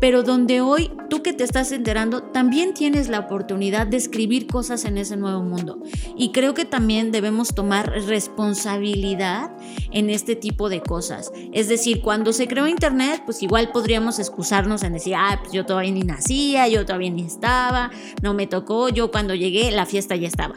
[0.00, 4.84] pero donde hoy tú que te estás enterando también tienes la oportunidad de escribir cosas
[4.84, 5.82] en ese nuevo mundo.
[6.16, 9.50] Y creo que también debemos tomar responsabilidad
[9.92, 11.32] en este tipo de cosas.
[11.52, 15.64] Es decir, cuando se creó Internet, pues igual podríamos excusarnos en decir, ah, pues yo
[15.66, 17.90] todavía ni nacía, yo todavía ni estaba,
[18.22, 20.54] no me tocó, yo cuando llegué la fiesta ya estaba.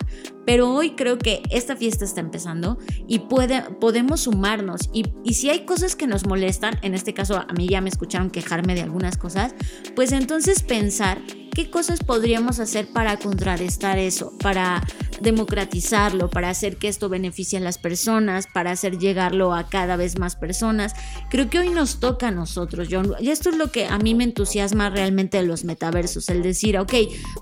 [0.50, 4.90] Pero hoy creo que esta fiesta está empezando y puede, podemos sumarnos.
[4.92, 7.90] Y, y si hay cosas que nos molestan, en este caso a mí ya me
[7.90, 9.54] escucharon quejarme de algunas cosas,
[9.96, 11.22] pues entonces pensar
[11.60, 14.82] qué cosas podríamos hacer para contrarrestar eso, para
[15.22, 20.18] democratizarlo, para hacer que esto beneficie a las personas, para hacer llegarlo a cada vez
[20.18, 20.94] más personas.
[21.30, 23.14] Creo que hoy nos toca a nosotros, John.
[23.20, 26.78] Y esto es lo que a mí me entusiasma realmente de los metaversos, el decir,
[26.78, 26.94] ok,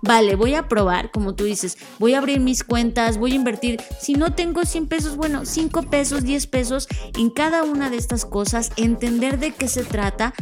[0.01, 3.79] vale, voy a probar, como tú dices, voy a abrir mis cuentas, voy a invertir.
[3.99, 8.25] Si no tengo 100 pesos, bueno, 5 pesos, 10 pesos en cada una de estas
[8.25, 10.33] cosas, entender de qué se trata,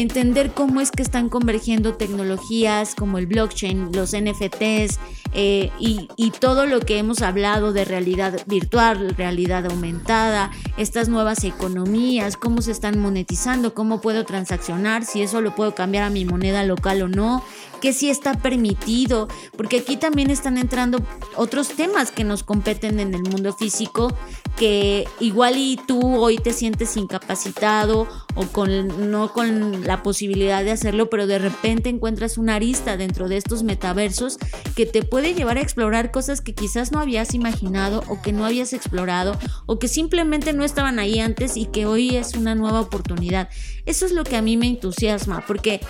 [0.00, 4.98] entender cómo es que están convergiendo tecnologías como el blockchain, los NFTs
[5.32, 6.08] eh, y,
[6.40, 12.70] todo lo que hemos hablado de realidad virtual, realidad aumentada, estas nuevas economías, cómo se
[12.70, 17.08] están monetizando, cómo puedo transaccionar, si eso lo puedo cambiar a mi moneda local o
[17.08, 17.42] no,
[17.80, 19.26] que si está permitido,
[19.56, 21.00] porque aquí también están entrando
[21.34, 24.14] otros temas que nos competen en el mundo físico,
[24.56, 28.06] que igual y tú hoy te sientes incapacitado
[28.38, 33.28] o con, no con la posibilidad de hacerlo, pero de repente encuentras una arista dentro
[33.28, 34.38] de estos metaversos
[34.76, 38.44] que te puede llevar a explorar cosas que quizás no habías imaginado o que no
[38.44, 39.36] habías explorado
[39.66, 43.48] o que simplemente no estaban ahí antes y que hoy es una nueva oportunidad.
[43.86, 45.80] Eso es lo que a mí me entusiasma, porque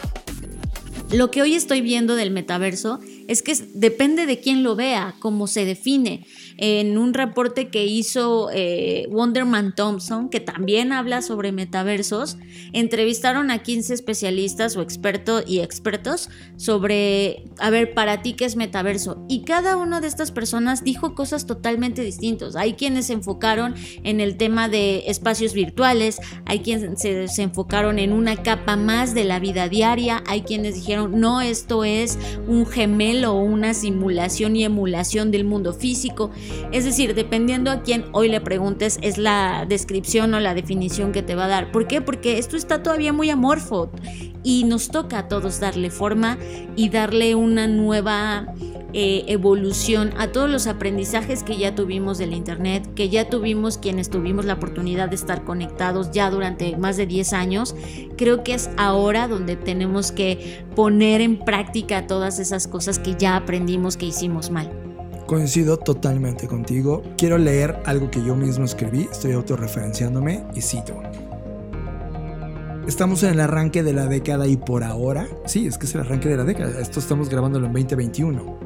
[1.11, 5.47] lo que hoy estoy viendo del metaverso es que depende de quién lo vea, cómo
[5.47, 6.27] se define
[6.59, 12.37] en un reporte que hizo eh, Wonderman Thompson, que también habla sobre metaversos,
[12.73, 18.57] entrevistaron a 15 especialistas o expertos y expertos sobre, a ver, para ti qué es
[18.57, 19.25] metaverso.
[19.29, 22.57] Y cada una de estas personas dijo cosas totalmente distintas.
[22.57, 28.01] Hay quienes se enfocaron en el tema de espacios virtuales, hay quienes se, se enfocaron
[28.01, 32.67] en una capa más de la vida diaria, hay quienes dijeron, no, esto es un
[32.67, 36.33] gemelo o una simulación y emulación del mundo físico.
[36.73, 41.23] Es decir, dependiendo a quién hoy le preguntes, es la descripción o la definición que
[41.23, 41.73] te va a dar.
[41.73, 42.01] ¿Por qué?
[42.01, 43.91] Porque esto está todavía muy amorfo
[44.43, 46.39] y nos toca a todos darle forma
[46.77, 48.55] y darle una nueva
[48.95, 54.09] eh, evolución a todos los aprendizajes que ya tuvimos del Internet, que ya tuvimos quienes
[54.09, 57.77] tuvimos la oportunidad de estar conectados ya durante más de 10 años.
[58.17, 63.37] Creo que es ahora donde tenemos que poner en práctica todas esas cosas que ya
[63.37, 64.88] aprendimos que hicimos mal.
[65.29, 67.03] Coincido totalmente contigo.
[67.19, 71.03] Quiero leer algo que yo mismo escribí, estoy autorreferenciándome y cito.
[72.87, 76.01] Estamos en el arranque de la década y por ahora, sí, es que es el
[76.01, 78.59] arranque de la década, esto estamos grabándolo en 2021.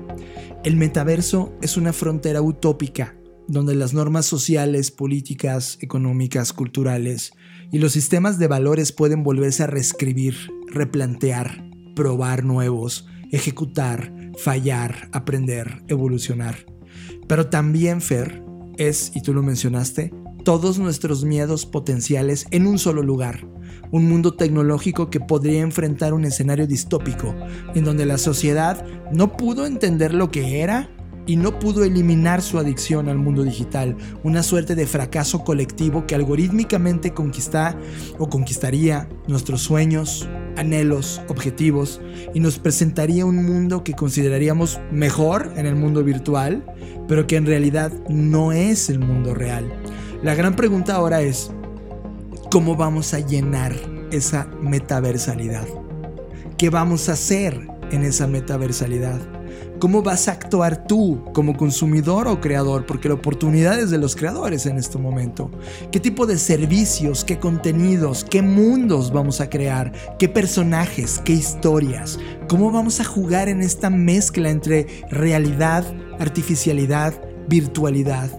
[0.62, 3.16] El metaverso es una frontera utópica
[3.48, 7.32] donde las normas sociales, políticas, económicas, culturales
[7.72, 10.36] y los sistemas de valores pueden volverse a reescribir,
[10.68, 16.66] replantear, probar nuevos, ejecutar, fallar, aprender, evolucionar.
[17.26, 18.44] Pero también, Fer,
[18.78, 20.12] es, y tú lo mencionaste,
[20.44, 23.46] todos nuestros miedos potenciales en un solo lugar.
[23.90, 27.34] Un mundo tecnológico que podría enfrentar un escenario distópico,
[27.74, 30.90] en donde la sociedad no pudo entender lo que era
[31.26, 36.14] y no pudo eliminar su adicción al mundo digital, una suerte de fracaso colectivo que
[36.14, 37.78] algorítmicamente conquista
[38.18, 42.00] o conquistaría nuestros sueños, anhelos, objetivos
[42.34, 46.64] y nos presentaría un mundo que consideraríamos mejor en el mundo virtual,
[47.08, 49.72] pero que en realidad no es el mundo real.
[50.22, 51.50] La gran pregunta ahora es,
[52.50, 53.74] ¿cómo vamos a llenar
[54.10, 55.66] esa metaversalidad?
[56.58, 59.20] ¿Qué vamos a hacer en esa metaversalidad?
[59.82, 62.86] ¿Cómo vas a actuar tú como consumidor o creador?
[62.86, 65.50] Porque la oportunidad es de los creadores en este momento.
[65.90, 69.92] ¿Qué tipo de servicios, qué contenidos, qué mundos vamos a crear?
[70.20, 72.20] ¿Qué personajes, qué historias?
[72.48, 75.84] ¿Cómo vamos a jugar en esta mezcla entre realidad,
[76.20, 78.30] artificialidad, virtualidad?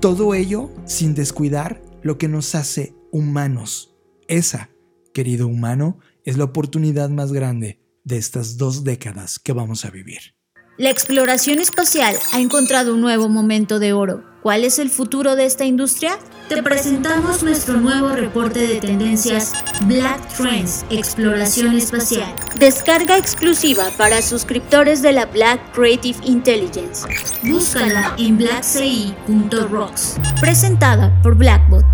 [0.00, 3.96] Todo ello sin descuidar lo que nos hace humanos.
[4.28, 4.70] Esa,
[5.12, 10.40] querido humano, es la oportunidad más grande de estas dos décadas que vamos a vivir.
[10.82, 14.24] La exploración espacial ha encontrado un nuevo momento de oro.
[14.42, 16.18] ¿Cuál es el futuro de esta industria?
[16.48, 19.52] Te presentamos nuestro nuevo reporte de tendencias
[19.82, 22.34] Black Trends Exploración Espacial.
[22.58, 27.06] Descarga exclusiva para suscriptores de la Black Creative Intelligence.
[27.44, 30.16] Búscala en blackci.rocks.
[30.40, 31.84] Presentada por Blackbot.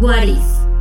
[0.00, 0.71] What If?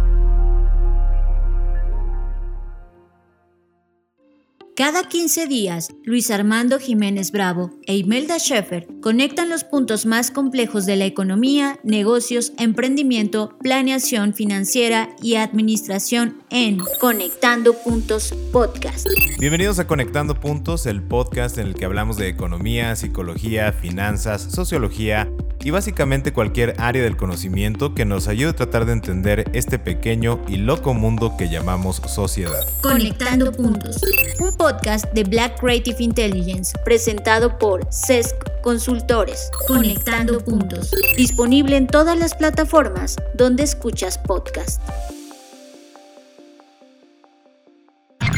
[4.81, 10.87] Cada 15 días, Luis Armando Jiménez Bravo e Imelda Schaeffer conectan los puntos más complejos
[10.87, 19.05] de la economía, negocios, emprendimiento, planeación financiera y administración en Conectando Puntos Podcast.
[19.37, 25.31] Bienvenidos a Conectando Puntos, el podcast en el que hablamos de economía, psicología, finanzas, sociología
[25.63, 30.41] y básicamente cualquier área del conocimiento que nos ayude a tratar de entender este pequeño
[30.47, 32.65] y loco mundo que llamamos sociedad.
[32.81, 34.01] Conectando Puntos,
[34.39, 39.49] un podcast de Black Creative Intelligence presentado por CESC Consultores.
[39.67, 44.81] Conectando Puntos, disponible en todas las plataformas donde escuchas podcast.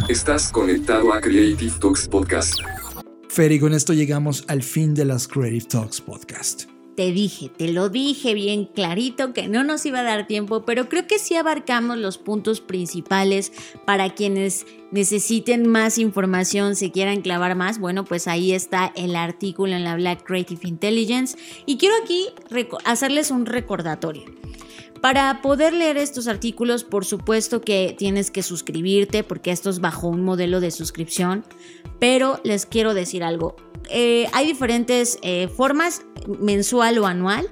[0.09, 2.59] Estás conectado a Creative Talks Podcast.
[3.29, 6.72] Fer, y con esto llegamos al fin de las Creative Talks Podcast.
[6.95, 10.89] Te dije, te lo dije bien clarito que no nos iba a dar tiempo, pero
[10.89, 13.51] creo que sí abarcamos los puntos principales
[13.85, 17.79] para quienes necesiten más información, se quieran clavar más.
[17.79, 21.35] Bueno, pues ahí está el artículo en la Black Creative Intelligence
[21.65, 22.27] y quiero aquí
[22.85, 24.25] hacerles un recordatorio.
[25.01, 30.07] Para poder leer estos artículos, por supuesto que tienes que suscribirte porque esto es bajo
[30.07, 31.43] un modelo de suscripción,
[31.99, 33.55] pero les quiero decir algo.
[33.89, 36.03] Eh, hay diferentes eh, formas,
[36.39, 37.47] mensual o anual.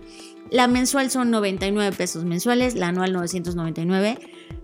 [0.50, 4.20] La mensual son 99 pesos mensuales, la anual 999.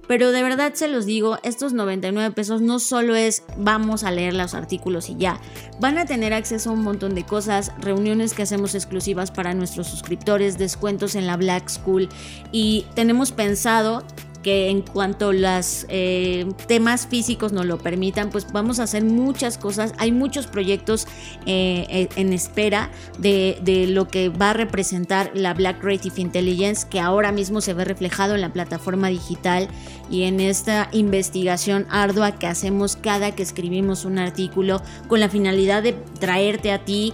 [0.07, 4.33] Pero de verdad se los digo, estos 99 pesos no solo es vamos a leer
[4.33, 5.39] los artículos y ya.
[5.81, 9.87] Van a tener acceso a un montón de cosas, reuniones que hacemos exclusivas para nuestros
[9.87, 12.07] suscriptores, descuentos en la Black School
[12.53, 14.03] y tenemos pensado
[14.43, 19.57] que en cuanto los eh, temas físicos nos lo permitan, pues vamos a hacer muchas
[19.57, 19.93] cosas.
[19.97, 21.07] Hay muchos proyectos
[21.45, 26.87] eh, eh, en espera de, de, lo que va a representar la Black Creative Intelligence,
[26.89, 29.67] que ahora mismo se ve reflejado en la plataforma digital
[30.09, 35.83] y en esta investigación ardua que hacemos cada que escribimos un artículo con la finalidad
[35.83, 37.13] de traerte a ti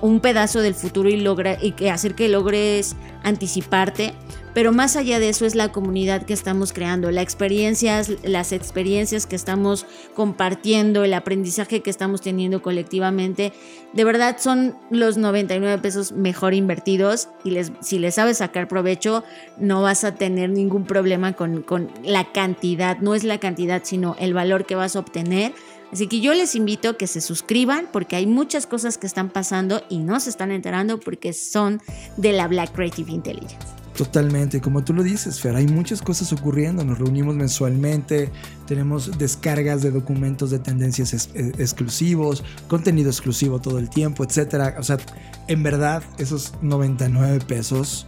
[0.00, 4.14] un pedazo del futuro y, logra, y hacer que logres anticiparte
[4.56, 9.26] pero más allá de eso es la comunidad que estamos creando, las experiencias, las experiencias
[9.26, 9.84] que estamos
[10.14, 13.52] compartiendo, el aprendizaje que estamos teniendo colectivamente,
[13.92, 19.24] de verdad son los 99 pesos mejor invertidos y les, si les sabes sacar provecho
[19.58, 24.16] no vas a tener ningún problema con, con la cantidad, no es la cantidad sino
[24.18, 25.52] el valor que vas a obtener.
[25.92, 29.28] Así que yo les invito a que se suscriban porque hay muchas cosas que están
[29.28, 31.82] pasando y no se están enterando porque son
[32.16, 33.75] de la Black Creative Intelligence.
[33.96, 38.30] Totalmente, como tú lo dices, Fer, hay muchas cosas ocurriendo, nos reunimos mensualmente,
[38.66, 44.76] tenemos descargas de documentos de tendencias eh, exclusivos, contenido exclusivo todo el tiempo, etcétera.
[44.78, 44.98] O sea,
[45.48, 48.06] en verdad, esos 99 pesos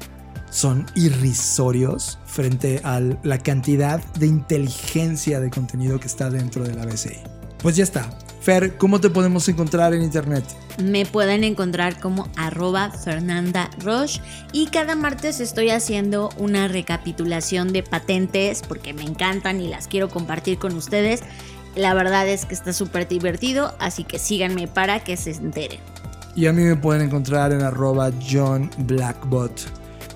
[0.51, 6.85] son irrisorios frente a la cantidad de inteligencia de contenido que está dentro de la
[6.85, 7.17] BCI.
[7.63, 8.11] Pues ya está.
[8.41, 10.45] Fer, ¿cómo te podemos encontrar en internet?
[10.83, 14.21] me pueden encontrar como arroba Fernanda Roche
[14.53, 20.09] y cada martes estoy haciendo una recapitulación de patentes porque me encantan y las quiero
[20.09, 21.23] compartir con ustedes.
[21.75, 25.81] La verdad es que está súper divertido, así que síganme para que se enteren.
[26.35, 29.53] Y a mí me pueden encontrar en arroba John Blackbot.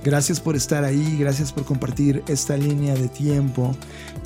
[0.04, 3.76] Gracias por estar ahí, gracias por compartir esta línea de tiempo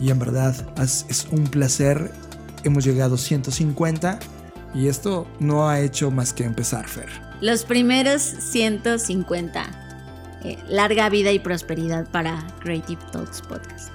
[0.01, 2.11] y en verdad es un placer.
[2.67, 4.19] Hemos llegado a 150
[4.75, 7.09] y esto no ha hecho más que empezar, Fer.
[7.41, 10.41] Los primeros 150.
[10.43, 13.93] Eh, larga vida y prosperidad para Creative Talks Podcast.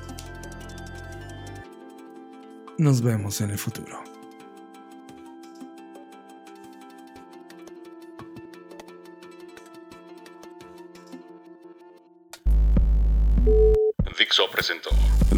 [2.78, 4.02] Nos vemos en el futuro.
[14.18, 14.90] Dixo presentó.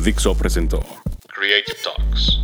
[0.04, 0.86] Dixo presentó.
[1.34, 2.44] Creative Talks